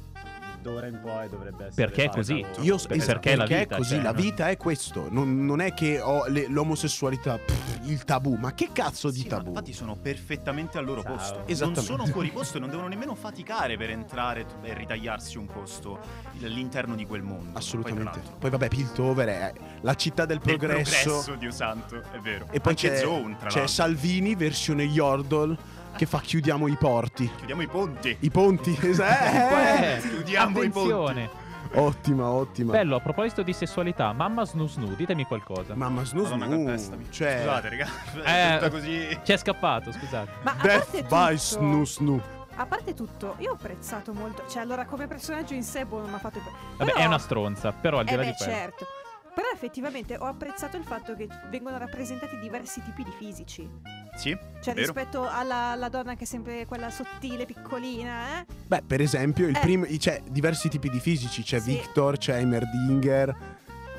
[0.61, 1.87] d'ora in poi dovrebbe essere.
[1.87, 2.45] Perché è così.
[2.61, 4.21] Io Perché esatto, è la perché vita, è così, cioè, la no?
[4.21, 5.09] vita è questo.
[5.11, 8.35] Non, non è che ho le- l'omosessualità, pff, il tabù.
[8.37, 9.49] Ma che cazzo di Sì, tabù?
[9.49, 11.15] infatti sono perfettamente al loro Ciao.
[11.17, 11.45] posto.
[11.65, 15.99] Non sono fuori posto e non devono nemmeno faticare per entrare e ritagliarsi un posto
[16.43, 17.59] all'interno di quel mondo.
[17.59, 18.19] Assolutamente.
[18.21, 19.53] Poi, Poi, vabbè, Piltover è
[19.83, 21.03] la città del del progresso.
[21.03, 22.47] progresso, Dio santo, è vero.
[22.51, 23.67] E poi Anche c'è, Zone, tra c'è l'altro.
[23.75, 25.57] Salvini, versione Yordle,
[25.97, 27.31] che fa chiudiamo i porti.
[27.37, 28.17] Chiudiamo i ponti.
[28.21, 29.55] I ponti, esatto.
[29.57, 30.91] Eh, Chiudiamo i ponti.
[30.93, 31.43] attenzione.
[31.77, 32.71] Ottima, ottima.
[32.71, 35.75] Bello, a proposito di sessualità, mamma Snoo Snoo, ditemi qualcosa.
[35.75, 37.07] Mamma Snoo Madonna, Snoo, calpestami.
[37.11, 37.87] Cioè, Scusate, raga.
[38.15, 38.21] Eh,
[38.55, 39.19] È tutta così.
[39.25, 40.31] Ci è scappato, scusate.
[40.43, 42.21] Ma a Death parte by tutto, Snoo Snoo.
[42.57, 44.45] A parte tutto, io ho apprezzato molto.
[44.49, 46.39] Cioè, allora, come personaggio in sé, boh, non mi ha fatto.
[46.77, 48.53] Vabbè, Però- è una stronza, però al di Eh là beh, di quello.
[48.53, 48.87] certo.
[49.35, 53.69] Però effettivamente ho apprezzato il fatto che vengono rappresentati diversi tipi di fisici.
[54.15, 54.31] Sì,
[54.63, 54.87] Cioè, vero.
[54.93, 58.47] rispetto alla, alla donna che è sempre quella sottile, piccolina, eh?
[58.67, 59.61] Beh, per esempio, il Eh.
[59.61, 61.43] primo, c'è diversi tipi di fisici.
[61.43, 61.73] C'è Sì.
[61.73, 63.35] Victor, c'è Heimerdinger.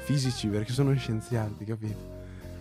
[0.05, 2.13] Fisici, perché sono scienziati, capito?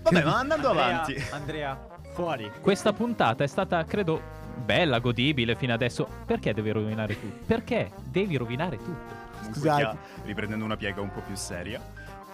[0.02, 1.24] Vabbè, ma andando Andrea, avanti.
[1.30, 2.50] Andrea, fuori.
[2.60, 4.20] Questa puntata è stata, credo,
[4.64, 6.08] bella, godibile fino adesso.
[6.26, 7.44] Perché devi rovinare tutto?
[7.46, 9.22] Perché devi rovinare tutto?
[9.52, 9.96] Scusate.
[10.24, 11.78] riprendendo una piega un po' più seria,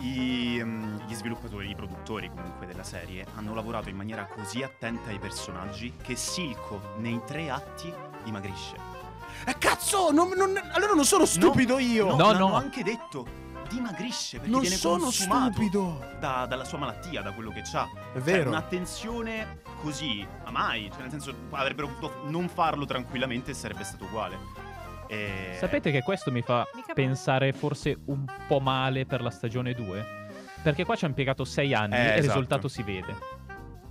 [0.00, 5.10] i, mm, gli sviluppatori, i produttori comunque della serie hanno lavorato in maniera così attenta
[5.10, 7.92] ai personaggi che Silco nei tre atti
[8.24, 8.76] dimagrisce.
[9.46, 10.10] Eh, cazzo!
[10.10, 12.14] non- non- allora non sono stupido io!
[12.16, 12.54] No, No, no.
[12.54, 13.38] anche detto.
[13.70, 16.04] Dimagrisce perché non viene sono stupido!
[16.18, 17.84] da- dalla sua malattia, da quello che c'ha.
[17.84, 18.50] È Cioè, vero.
[18.50, 20.90] un'attenzione così, ma mai.
[20.90, 24.36] Cioè, nel senso, avrebbero potuto non farlo tranquillamente e sarebbe stato uguale.
[25.10, 25.56] E...
[25.58, 26.94] Sapete che questo mi fa Mica male.
[26.94, 30.06] pensare forse un po' male per la stagione 2?
[30.62, 32.26] Perché qua ci hanno impiegato sei anni Eh, e il esatto.
[32.26, 33.16] risultato si vede.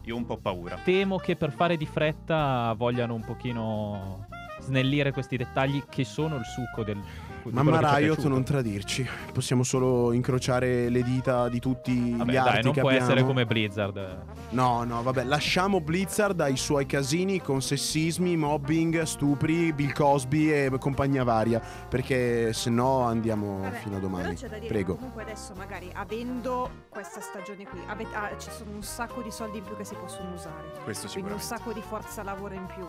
[0.04, 0.78] Io ho un po' paura.
[0.84, 4.28] Temo che per fare di fretta vogliano un pochino
[4.62, 7.00] snellire questi dettagli che sono il succo del...
[7.44, 9.08] Mamma Riot, non tradirci.
[9.34, 13.06] Possiamo solo incrociare le dita di tutti Vabbè, gli arti dai, non che può abbiamo.
[13.08, 14.18] essere come Blizzard.
[14.50, 20.72] No, no, vabbè, lasciamo Blizzard ai suoi casini con sessismi, mobbing, stupri, Bill Cosby e
[20.80, 24.36] compagnia varia, perché se no andiamo Vabbè, fino a Però domani.
[24.36, 24.96] c'è da dire Prego.
[24.96, 29.58] comunque adesso magari avendo questa stagione qui ave- ah, ci sono un sacco di soldi
[29.60, 30.72] in più che si possono usare.
[30.84, 32.86] Questo Quindi un sacco di forza lavoro in più.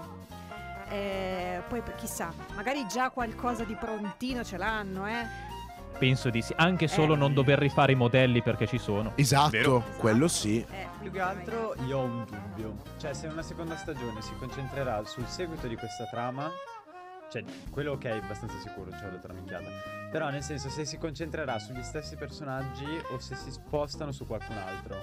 [0.91, 5.49] Eh, poi chissà, magari già qualcosa di prontino ce l'hanno, eh.
[5.99, 6.53] Penso di sì.
[6.57, 7.17] Anche solo Eh.
[7.17, 9.13] non dover rifare i modelli perché ci sono.
[9.17, 9.85] Esatto, Vero?
[9.99, 10.65] quello sì.
[10.71, 12.77] Eh, Più che altro io ho un dubbio.
[12.99, 16.51] Cioè, se una seconda stagione si concentrerà sul seguito di questa trama,
[17.31, 19.69] cioè, quello ok, abbastanza sicuro, cioè l'ho minchiata.
[20.11, 24.57] Però, nel senso, se si concentrerà sugli stessi personaggi o se si spostano su qualcun
[24.57, 24.97] altro.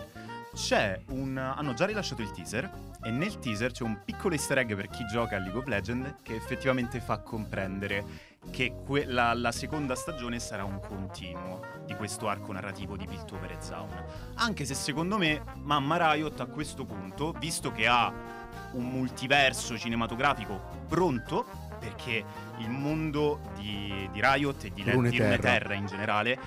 [0.53, 1.38] C'è un.
[1.38, 2.69] Hanno già rilasciato il teaser.
[3.03, 6.15] E nel teaser c'è un piccolo easter egg per chi gioca a League of Legends
[6.23, 12.28] che effettivamente fa comprendere che que- la, la seconda stagione sarà un continuo di questo
[12.28, 14.03] arco narrativo di Piltover e Zaun.
[14.36, 18.11] Anche se secondo me Mamma Riot a questo punto, visto che ha
[18.71, 21.45] un multiverso cinematografico pronto,
[21.88, 22.24] perché
[22.58, 25.26] il mondo di, di Riot e di, Le- di Runeterra.
[25.36, 26.40] Runeterra in generale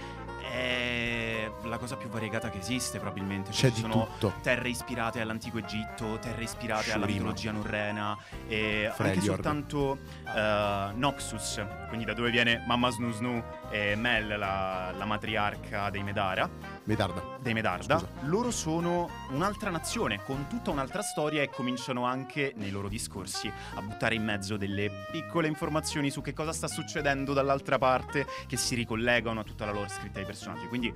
[0.52, 3.50] è la cosa più variegata che esiste probabilmente.
[3.50, 4.34] C'è Cioè, ci di sono tutto.
[4.42, 7.18] terre ispirate all'antico Egitto, terre ispirate alla Shurima.
[7.24, 8.18] mitologia norrena
[8.48, 9.24] e anche Freljord.
[9.24, 9.98] soltanto
[10.34, 16.02] eh, Noxus, quindi da dove viene Mamma Snoo Snoo e Mel, la, la matriarca dei
[16.02, 16.48] Medara,
[16.84, 17.22] Medarda.
[17.40, 18.10] dei Medarda, Scusa.
[18.22, 23.80] loro sono un'altra nazione con tutta un'altra storia e cominciano anche nei loro discorsi a
[23.82, 28.74] buttare in mezzo delle piccole informazioni su che cosa sta succedendo dall'altra parte che si
[28.74, 30.66] ricollegano a tutta la loro scritta ai personaggi.
[30.66, 30.92] Quindi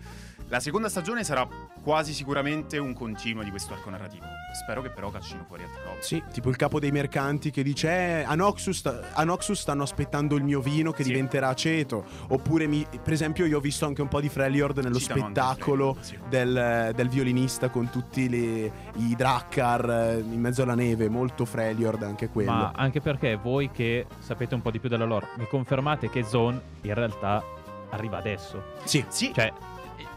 [0.55, 1.49] la seconda stagione sarà
[1.83, 4.25] quasi sicuramente un continuo di questo arco narrativo.
[4.63, 6.01] Spero che però caccino fuori altre robe.
[6.01, 9.83] Sì, tipo il capo dei mercanti che dice eh, a, Noxus sta- a Noxus stanno
[9.83, 11.09] aspettando il mio vino che Sì.
[11.11, 12.05] diventerà aceto.
[12.29, 15.95] Oppure, mi- per esempio, io ho visto anche un po' di Freljord nello Citano spettacolo
[15.95, 16.29] Freljord, sì.
[16.29, 21.09] del, del violinista con tutti le- i Drakkar eh, in mezzo alla neve.
[21.09, 22.53] Molto Freljord anche quello.
[22.53, 26.23] Ma anche perché voi che sapete un po' di più della lore, mi confermate che
[26.23, 27.43] Zone in realtà
[27.91, 28.63] arriva adesso.
[28.85, 29.53] Sì, Sì, Cioè,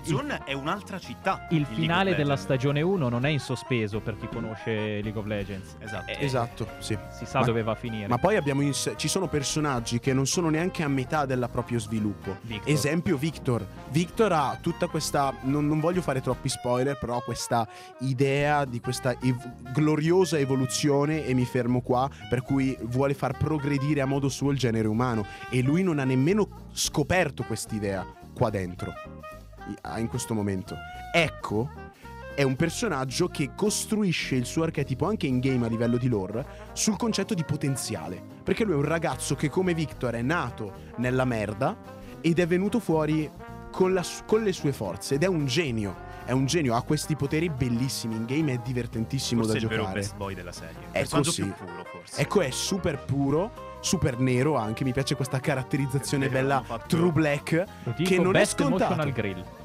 [0.07, 1.47] Zone è un'altra città.
[1.49, 5.75] Il finale della stagione 1 non è in sospeso per chi conosce League of Legends.
[5.79, 6.11] Esatto.
[6.11, 6.97] Eh, Esatto, sì.
[7.11, 8.07] Si sa Ma- dove va a finire.
[8.07, 11.79] Ma poi abbiamo in ci sono personaggi che non sono neanche a metà del proprio
[11.79, 12.37] sviluppo.
[12.41, 12.71] Victor.
[12.71, 13.65] Esempio Victor.
[13.89, 17.67] Victor ha tutta questa, non, non voglio fare troppi spoiler, però questa
[17.99, 24.01] idea di questa ev- gloriosa evoluzione, e mi fermo qua, per cui vuole far progredire
[24.01, 25.25] a modo suo il genere umano.
[25.49, 28.93] E lui non ha nemmeno scoperto quest'idea qua dentro,
[29.97, 30.75] in questo momento.
[31.13, 31.69] Ecco
[32.37, 36.45] è un personaggio che costruisce il suo archetipo anche in game a livello di lore
[36.73, 38.21] sul concetto di potenziale.
[38.43, 41.75] Perché lui è un ragazzo che come Victor è nato nella merda
[42.21, 43.27] ed è venuto fuori
[43.71, 46.05] con, la con le sue forze ed è un genio.
[46.25, 49.81] È un genio, ha questi poteri bellissimi in game, è divertentissimo Forse da il vero
[49.81, 49.99] giocare.
[49.99, 50.75] best boy della serie.
[50.91, 51.41] Ecco, sì.
[51.41, 51.85] puro.
[52.17, 54.83] Ecco, è super puro, super nero anche.
[54.83, 57.63] Mi piace questa caratterizzazione bella true black.
[57.95, 59.11] Dico, che non è scontato.
[59.11, 59.43] grill.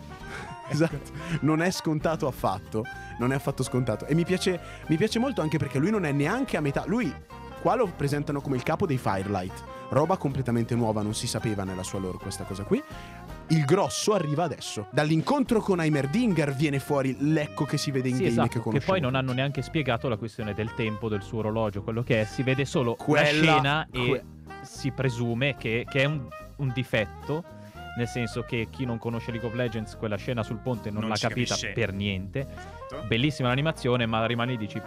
[0.69, 2.85] Esatto, non è scontato affatto.
[3.19, 4.07] Non è affatto scontato.
[4.07, 6.85] E mi piace, mi piace molto anche perché lui non è neanche a metà.
[6.87, 7.13] Lui
[7.61, 9.65] qua lo presentano come il capo dei Firelight.
[9.91, 12.83] Roba completamente nuova, non si sapeva nella sua lore questa cosa qui.
[13.53, 14.87] Il grosso arriva adesso.
[14.91, 18.85] Dall'incontro con Heimerdinger viene fuori l'ecco che si vede in Sì, game esatto, che che
[18.85, 22.25] poi non hanno neanche spiegato la questione del tempo del suo orologio, quello che è,
[22.25, 24.23] si vede solo Quella- la scena que- e
[24.63, 26.27] si presume che, che è un,
[26.57, 27.45] un difetto,
[27.99, 31.11] nel senso che chi non conosce League of Legends quella scena sul ponte non, Non
[31.11, 31.73] l'ha capita capisce.
[31.73, 32.41] per niente.
[32.41, 33.07] Esatto.
[33.07, 34.81] Bellissima l'animazione, ma rimani e dici,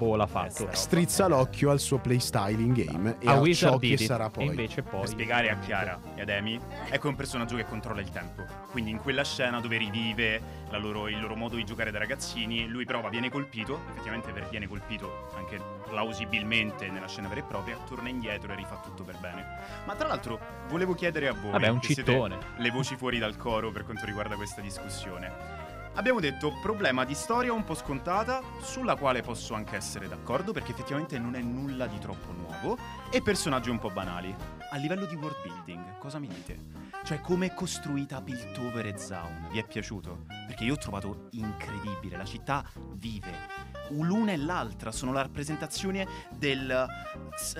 [0.00, 0.68] boh, l'ha fatto.
[0.72, 4.30] Strizza l'occhio al suo playstyle in game e A a, ciò che it, sarà e
[4.30, 4.44] poi.
[4.46, 5.00] invece poi...
[5.00, 8.42] Per spiegare a Chiara e ad Amy, ecco è un personaggio che controlla il tempo.
[8.70, 10.40] Quindi in quella scena dove rivive
[10.70, 14.48] la loro- il loro modo di giocare da ragazzini, lui prova, viene colpito, effettivamente per-
[14.48, 19.16] viene colpito anche plausibilmente nella scena vera e propria, torna indietro e rifà tutto per
[19.18, 19.44] bene.
[19.84, 20.38] Ma tra l'altro
[20.68, 22.38] volevo chiedere a voi, Vabbè, un che siete cittone.
[22.56, 25.58] le voci fuori dal coro per quanto riguarda questa discussione.
[25.94, 30.70] Abbiamo detto problema di storia un po' scontata, sulla quale posso anche essere d'accordo perché
[30.70, 32.78] effettivamente non è nulla di troppo nuovo,
[33.10, 34.34] e personaggi un po' banali.
[34.70, 36.78] A livello di world building, cosa mi dite?
[37.02, 39.48] Cioè come è costruita Piltover e Zaun?
[39.50, 40.26] Vi è piaciuto?
[40.46, 43.48] Perché io ho trovato incredibile, la città vive.
[43.88, 46.86] L'una e l'altra sono la rappresentazione del,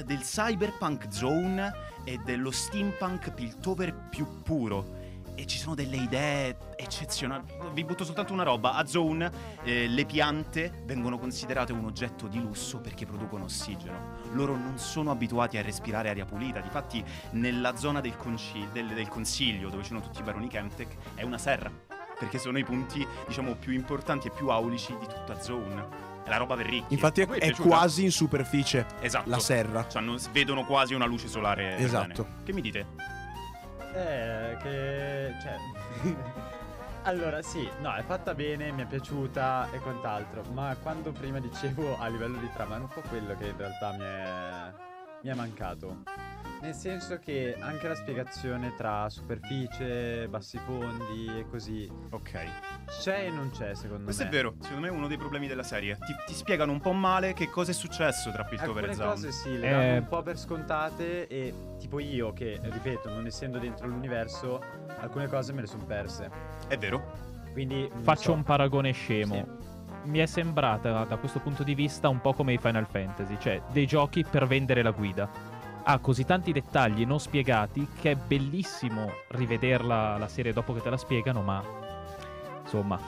[0.04, 1.72] del cyberpunk zone
[2.04, 4.99] e dello steampunk Piltover più puro
[5.34, 7.44] e ci sono delle idee eccezionali.
[7.72, 8.74] Vi butto soltanto una roba.
[8.74, 9.30] A Zone
[9.62, 14.18] eh, le piante vengono considerate un oggetto di lusso perché producono ossigeno.
[14.32, 16.60] Loro non sono abituati a respirare aria pulita.
[16.60, 17.02] Difatti,
[17.32, 21.22] nella zona del, conci- del- del consiglio, dove ci sono tutti i baroni Chemtech, è
[21.22, 21.70] una serra.
[22.18, 26.08] Perché sono i punti, diciamo, più importanti e più aulici di tutta Zone.
[26.22, 26.92] È la roba per ricchi.
[26.92, 29.30] Infatti è, è quasi in superficie Esatto.
[29.30, 29.86] la serra.
[29.86, 31.78] C'hanno- vedono quasi una luce solare.
[31.78, 32.24] Esatto.
[32.24, 32.42] bene.
[32.44, 32.86] Che mi dite?
[33.92, 35.34] Eh, che...
[35.42, 35.56] cioè...
[37.02, 41.98] allora, sì, no, è fatta bene, mi è piaciuta e quant'altro, ma quando prima dicevo
[41.98, 44.72] a livello di trama è un po' quello che in realtà mi è...
[45.22, 46.29] mi è mancato.
[46.62, 52.38] Nel senso che anche la spiegazione tra superficie, bassi fondi e così Ok.
[53.00, 54.28] c'è e non c'è secondo Questo me.
[54.28, 55.96] è vero, secondo me è uno dei problemi della serie.
[55.96, 59.08] Ti, ti spiegano un po' male che cosa è successo tra Piltover Alcune e Zaun.
[59.10, 59.70] cose sì, le Eh.
[59.70, 64.62] danno un po' per scontate e tipo io che, ripeto, non essendo dentro l'universo,
[64.98, 66.30] alcune cose me le sono perse.
[66.68, 67.28] È vero.
[67.52, 68.32] Quindi Faccio so.
[68.32, 69.34] un paragone scemo.
[69.34, 69.68] Sì.
[70.02, 73.60] Mi è sembrata da questo punto di vista un po' come i Final Fantasy, cioè
[73.72, 75.28] dei giochi per vendere la guida.
[75.82, 80.90] Ha così tanti dettagli non spiegati che è bellissimo rivederla la serie dopo che te
[80.90, 81.62] la spiegano, ma
[82.62, 82.98] insomma,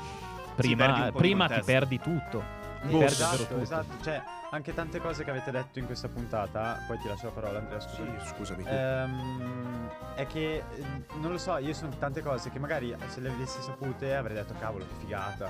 [0.54, 2.42] prima, prima ti perdi tutto.
[2.82, 4.02] Ti Boh, perdi esatto, esatto.
[4.02, 7.58] Cioè, anche tante cose che avete detto in questa puntata, poi ti lascio la parola
[7.58, 8.24] Andrea, scusa.
[8.24, 8.64] scusami.
[8.66, 10.84] Ehm, è che eh,
[11.20, 14.54] non lo so, io sono tante cose che magari se le avessi sapute avrei detto
[14.58, 15.48] cavolo che figata.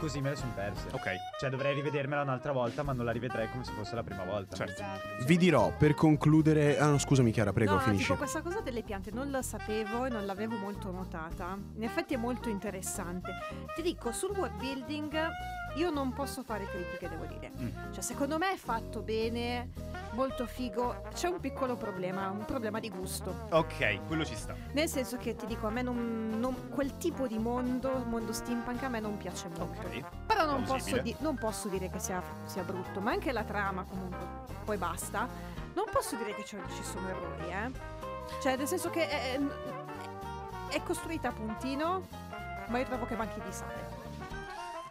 [0.00, 0.88] Così me le sono perse.
[0.92, 1.10] Ok.
[1.38, 4.56] Cioè dovrei rivedermela un'altra volta, ma non la rivedrei come se fosse la prima volta.
[4.56, 4.72] Certo.
[4.72, 6.78] Esatto, Vi dirò per concludere.
[6.78, 8.04] Ah, no, scusami, Chiara, prego, no, finisci.
[8.04, 11.58] tipo questa cosa delle piante non la sapevo e non l'avevo molto notata.
[11.76, 13.30] In effetti è molto interessante.
[13.76, 15.28] Ti dico, sul world building
[15.74, 17.50] io non posso fare critiche, devo dire.
[17.58, 17.92] Mm.
[17.92, 19.70] Cioè, secondo me è fatto bene,
[20.12, 21.02] molto figo.
[21.14, 23.46] C'è un piccolo problema, un problema di gusto.
[23.50, 24.54] Ok, quello ci sta.
[24.72, 28.82] Nel senso che ti dico, a me non, non- quel tipo di mondo, mondo steampunk,
[28.82, 29.86] a me non piace molto.
[29.86, 30.02] Ok.
[30.26, 33.84] Però non posso, di- non posso dire che sia, sia brutto, ma anche la trama
[33.84, 34.18] comunque,
[34.64, 35.28] poi basta.
[35.74, 37.70] Non posso dire che ci sono errori, eh.
[38.42, 39.40] Cioè, nel senso che è, è-
[40.70, 42.02] è costruita a puntino,
[42.68, 43.89] ma io trovo che manchi di sale.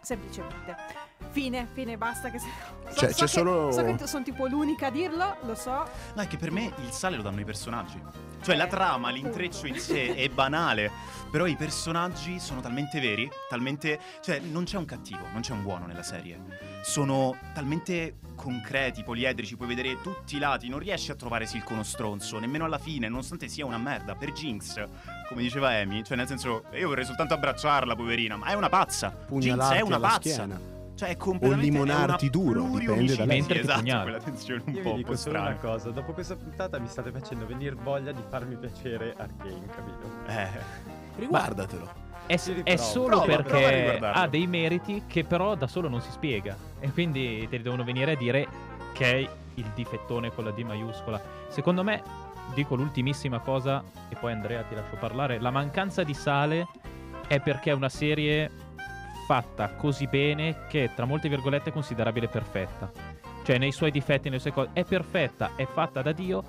[0.02, 0.76] Semplicemente.
[1.30, 2.30] Fine, fine, basta.
[2.30, 2.46] Che se...
[2.90, 5.88] so, Cioè, so c'è che- solo- So che sono tipo l'unica a dirlo, lo so.
[6.14, 8.00] No, è che per me il sale lo danno i personaggi.
[8.42, 10.90] Cioè, la trama, l'intreccio in sé è banale.
[11.30, 14.00] Però i personaggi sono talmente veri, talmente.
[14.20, 16.38] Cioè, non c'è un cattivo, non c'è un buono nella serie.
[16.82, 20.68] Sono talmente concreti, poliedrici, puoi vedere tutti i lati.
[20.68, 24.14] Non riesci a trovare Silco uno stronzo, nemmeno alla fine, nonostante sia una merda.
[24.16, 24.82] Per Jinx,
[25.28, 29.08] come diceva Amy, cioè, nel senso, io vorrei soltanto abbracciarla, poverina, ma è una pazza.
[29.10, 30.18] Jinx Pugnalarti è una pazza.
[30.32, 30.60] schiena.
[31.00, 31.66] Cioè, è completamente.
[31.66, 34.02] O limonarti duro, dipende da- Mentre ti esatto, pugnali.
[34.02, 35.74] quella tensione un Io po', dico solo una strana.
[35.74, 40.10] cosa, dopo questa puntata mi state facendo venire voglia di farmi piacere Arcane, capito?
[40.26, 40.48] Eh.
[41.16, 42.08] Riguardatelo.
[42.26, 44.22] È, è solo Prova, prova perché riguardarlo.
[44.22, 46.54] ha dei meriti che però da solo non si spiega.
[46.78, 48.46] E quindi te li devono venire a dire
[48.92, 51.20] che è il difettone con la D maiuscola.
[51.48, 52.02] Secondo me,
[52.54, 55.40] dico l'ultimissima cosa, e poi Andrea ti lascio parlare.
[55.40, 56.66] La mancanza di sale
[57.26, 58.50] è perché è una serie
[59.30, 62.90] fatta così bene che, tra molte virgolette, è considerabile perfetta.
[63.44, 66.42] Cioè, nei suoi difetti, nelle sue cose, è perfetta, è fatta da Dio.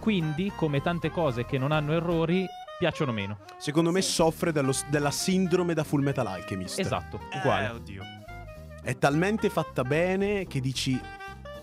[0.00, 2.44] Quindi, come tante cose che non hanno errori,
[2.76, 3.38] piacciono meno.
[3.58, 4.10] Secondo me Sì.
[4.14, 6.80] soffre dello- della sindrome da Full Metal Alchemist.
[6.80, 7.68] Esatto, Eh, uguale.
[7.68, 8.02] oddio.
[8.82, 11.00] È talmente fatta bene che dici.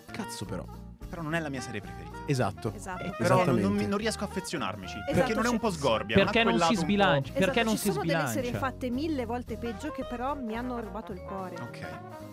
[0.10, 0.64] Cazzo, però.
[1.10, 2.15] Però non è la mia serie preferita.
[2.26, 2.74] Esatto.
[2.76, 3.04] Esatto.
[3.04, 4.96] Eh, Però non, non non riesco a affezionarmici.
[4.98, 6.16] Esatto, perché non è un po' ci- sgorbia.
[6.16, 7.32] Perché non si po'- sbilancia?
[7.34, 8.60] Perché Esatto, non ci si sono delle serie sbilancia?
[8.60, 11.56] fatte mille volte peggio che però mi hanno rubato il cuore.
[11.62, 11.88] Ok.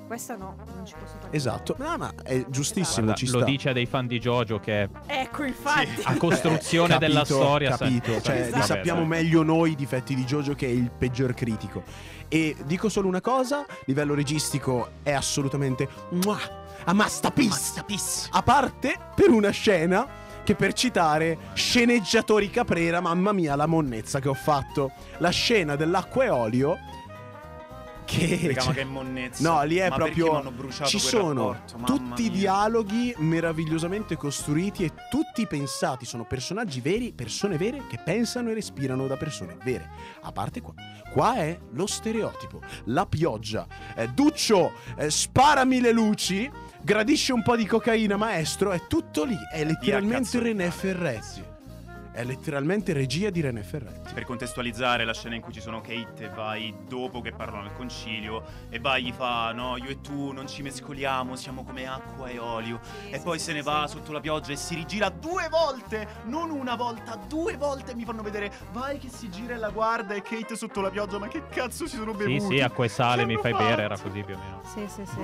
[0.07, 1.34] Questa no, non ci posso fare.
[1.34, 1.74] Esatto.
[1.78, 3.07] No, ma è giustissimo.
[3.07, 5.86] Guarda, ci lo dice a dei fan di JoJo che Ecco, infatti.
[5.97, 6.03] Sì.
[6.05, 8.57] a costruzione Eh, della capito, storia Capito, cioè Esatto.
[8.57, 11.82] li sappiamo meglio noi i difetti di Jojo che è il peggior critico.
[12.28, 16.40] E dico solo una cosa, livello registico è assolutamente muah,
[16.85, 17.51] a masterpiece.
[17.51, 18.28] Masterpiece.
[18.30, 24.28] A parte per una scena che per citare sceneggiatori Caprera, mamma mia la monnezza che
[24.28, 24.93] ho fatto.
[25.18, 26.78] La scena dell'acqua e olio
[28.13, 29.49] che Raga, cioè, che monnezza.
[29.49, 30.53] No, lì è Ma proprio.
[30.85, 31.85] Ci sono rapporto?
[31.85, 36.05] Tutti i dialoghi meravigliosamente costruiti e tutti pensati.
[36.05, 39.91] Sono personaggi veri, persone vere che pensano e respirano da persone vere.
[40.23, 40.75] A parte qua.
[41.11, 42.61] Qua è lo stereotipo.
[42.85, 43.67] La pioggia.
[43.97, 46.51] Eh, Duccio, eh, sparami le luci.
[46.85, 48.73] Gradisce un po' di cocaina, maestro.
[48.73, 49.37] È tutto lì.
[49.53, 51.52] È letteralmente René cane.
[52.15, 54.13] È letteralmente regia di René Ferretti.
[54.13, 57.73] Per contestualizzare la scena in cui ci sono Kate e vai dopo che parlano al
[57.73, 62.29] concilio e vai gli fa no io e tu non ci mescoliamo siamo come acqua
[62.29, 63.97] e olio Sì, e sì, poi sì, se ne sì, va sì.
[63.97, 68.21] sotto la pioggia e si rigira due volte non una volta due volte mi fanno
[68.23, 71.49] vedere vai che si gira e la guarda e Kate sotto la pioggia ma che
[71.49, 74.11] cazzo si sono Sì, bevuti sì, acqua e sale mi fai bere, era fatto?
[74.11, 74.61] così più o meno.
[74.65, 75.21] Sì, sì, sì.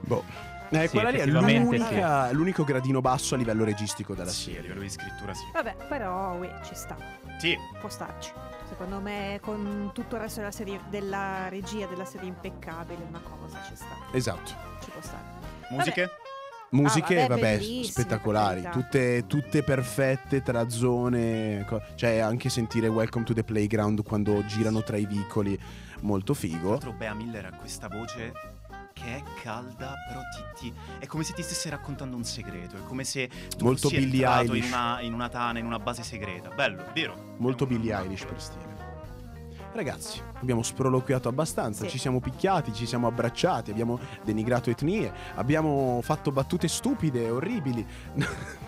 [0.00, 0.52] Boh.
[0.82, 4.54] Eh, Sì, quella lì è l'unica- l'unico gradino basso a livello registico della sì, a
[4.54, 4.60] serie.
[4.62, 6.96] livello di scrittura sì Vabbè, però uè, ci sta.
[7.38, 8.30] sì Può starci.
[8.68, 13.60] Secondo me, con tutto il resto della serie, della regia della serie impeccabile, una cosa
[13.68, 13.94] ci sta.
[14.12, 14.52] Esatto.
[14.82, 15.22] Ci può stare.
[15.70, 16.10] musiche
[16.70, 23.24] Musiche, Ah, vabbè, vabbè, spettacolari, tutte, tutte perfette tra zone, co- cioè anche sentire Welcome
[23.24, 25.56] to the Playground quando girano tra i vicoli,
[26.00, 26.70] molto Tra figo.
[26.70, 28.32] l'altro Bea Miller ha questa voce
[28.94, 30.20] che è calda, però
[30.56, 32.76] ti, ti- è come se ti stesse raccontando un segreto.
[32.76, 33.28] È come se
[33.58, 36.48] tu Molto fossi Billie entrato in una, in una tana, in una base segreta.
[36.48, 37.34] Bello, vero?
[37.38, 38.72] Molto Billie Eilish per stile.
[39.74, 41.90] Ragazzi, abbiamo sproloquiato abbastanza, Sì.
[41.90, 47.84] ci siamo picchiati, ci siamo abbracciati, abbiamo denigrato etnie, abbiamo fatto battute stupide, orribili.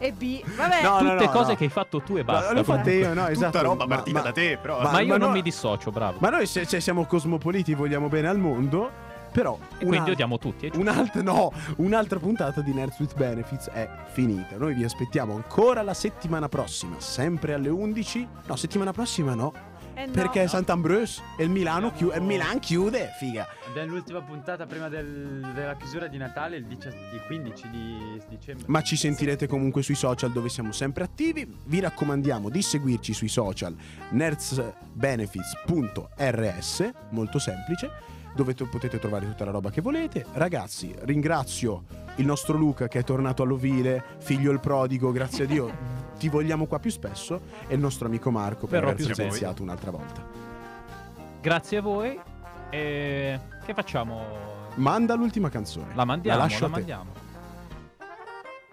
[0.00, 0.80] E B, vabbè.
[0.80, 1.56] No, Tutte no, cose no.
[1.56, 2.52] che hai fatto tu e basta.
[2.52, 2.92] L'ho comunque.
[2.94, 3.62] io, no, Tutta esatto.
[3.62, 4.80] roba ma- partita ma- da te, però.
[4.80, 6.18] ma- Ma io non no- mi dissocio, bravo.
[6.20, 8.92] Ma noi se- cioè, siamo cosmopoliti, vogliamo bene al mondo,
[9.30, 9.58] però...
[9.78, 10.70] e una- quindi odiamo tutti.
[10.74, 14.56] Un'altra, no, un'altra puntata di Nerds with Benefits è finita.
[14.56, 18.26] Noi vi aspettiamo ancora la settimana prossima, sempre alle 11.
[18.46, 19.52] No, settimana prossima no,
[19.94, 20.12] Eh no.
[20.12, 23.46] perché è Sant'Ambrose e il Milano, chiu- e il Milan chiude, figa.
[23.68, 28.64] Abbiamo l'ultima puntata prima del- della chiusura di Natale, il 10 il 15 di dicembre.
[28.68, 31.46] Ma ci sentirete comunque sui social dove siamo sempre attivi.
[31.64, 33.74] Vi raccomandiamo di seguirci sui social
[34.10, 37.90] nerdsbenefits.rs, molto semplice,
[38.34, 40.24] dove to- potete trovare tutta la roba che volete.
[40.32, 41.84] Ragazzi, ringrazio
[42.16, 45.72] il nostro Luca che è tornato all'ovile, figlio il prodigo, grazie a Dio.
[46.18, 49.20] Ti vogliamo qua più spesso e il nostro amico Marco per Verrò aver più spesso.
[49.22, 50.24] presenziato un'altra volta.
[51.40, 52.18] Grazie a voi.
[52.70, 54.20] E che facciamo?
[54.74, 55.94] Manda l'ultima canzone.
[55.94, 56.68] La mandiamo, la a te.
[56.68, 57.12] mandiamo.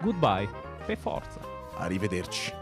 [0.01, 0.49] Goodbye.
[0.85, 1.39] Per forza.
[1.77, 2.53] Arrivederci.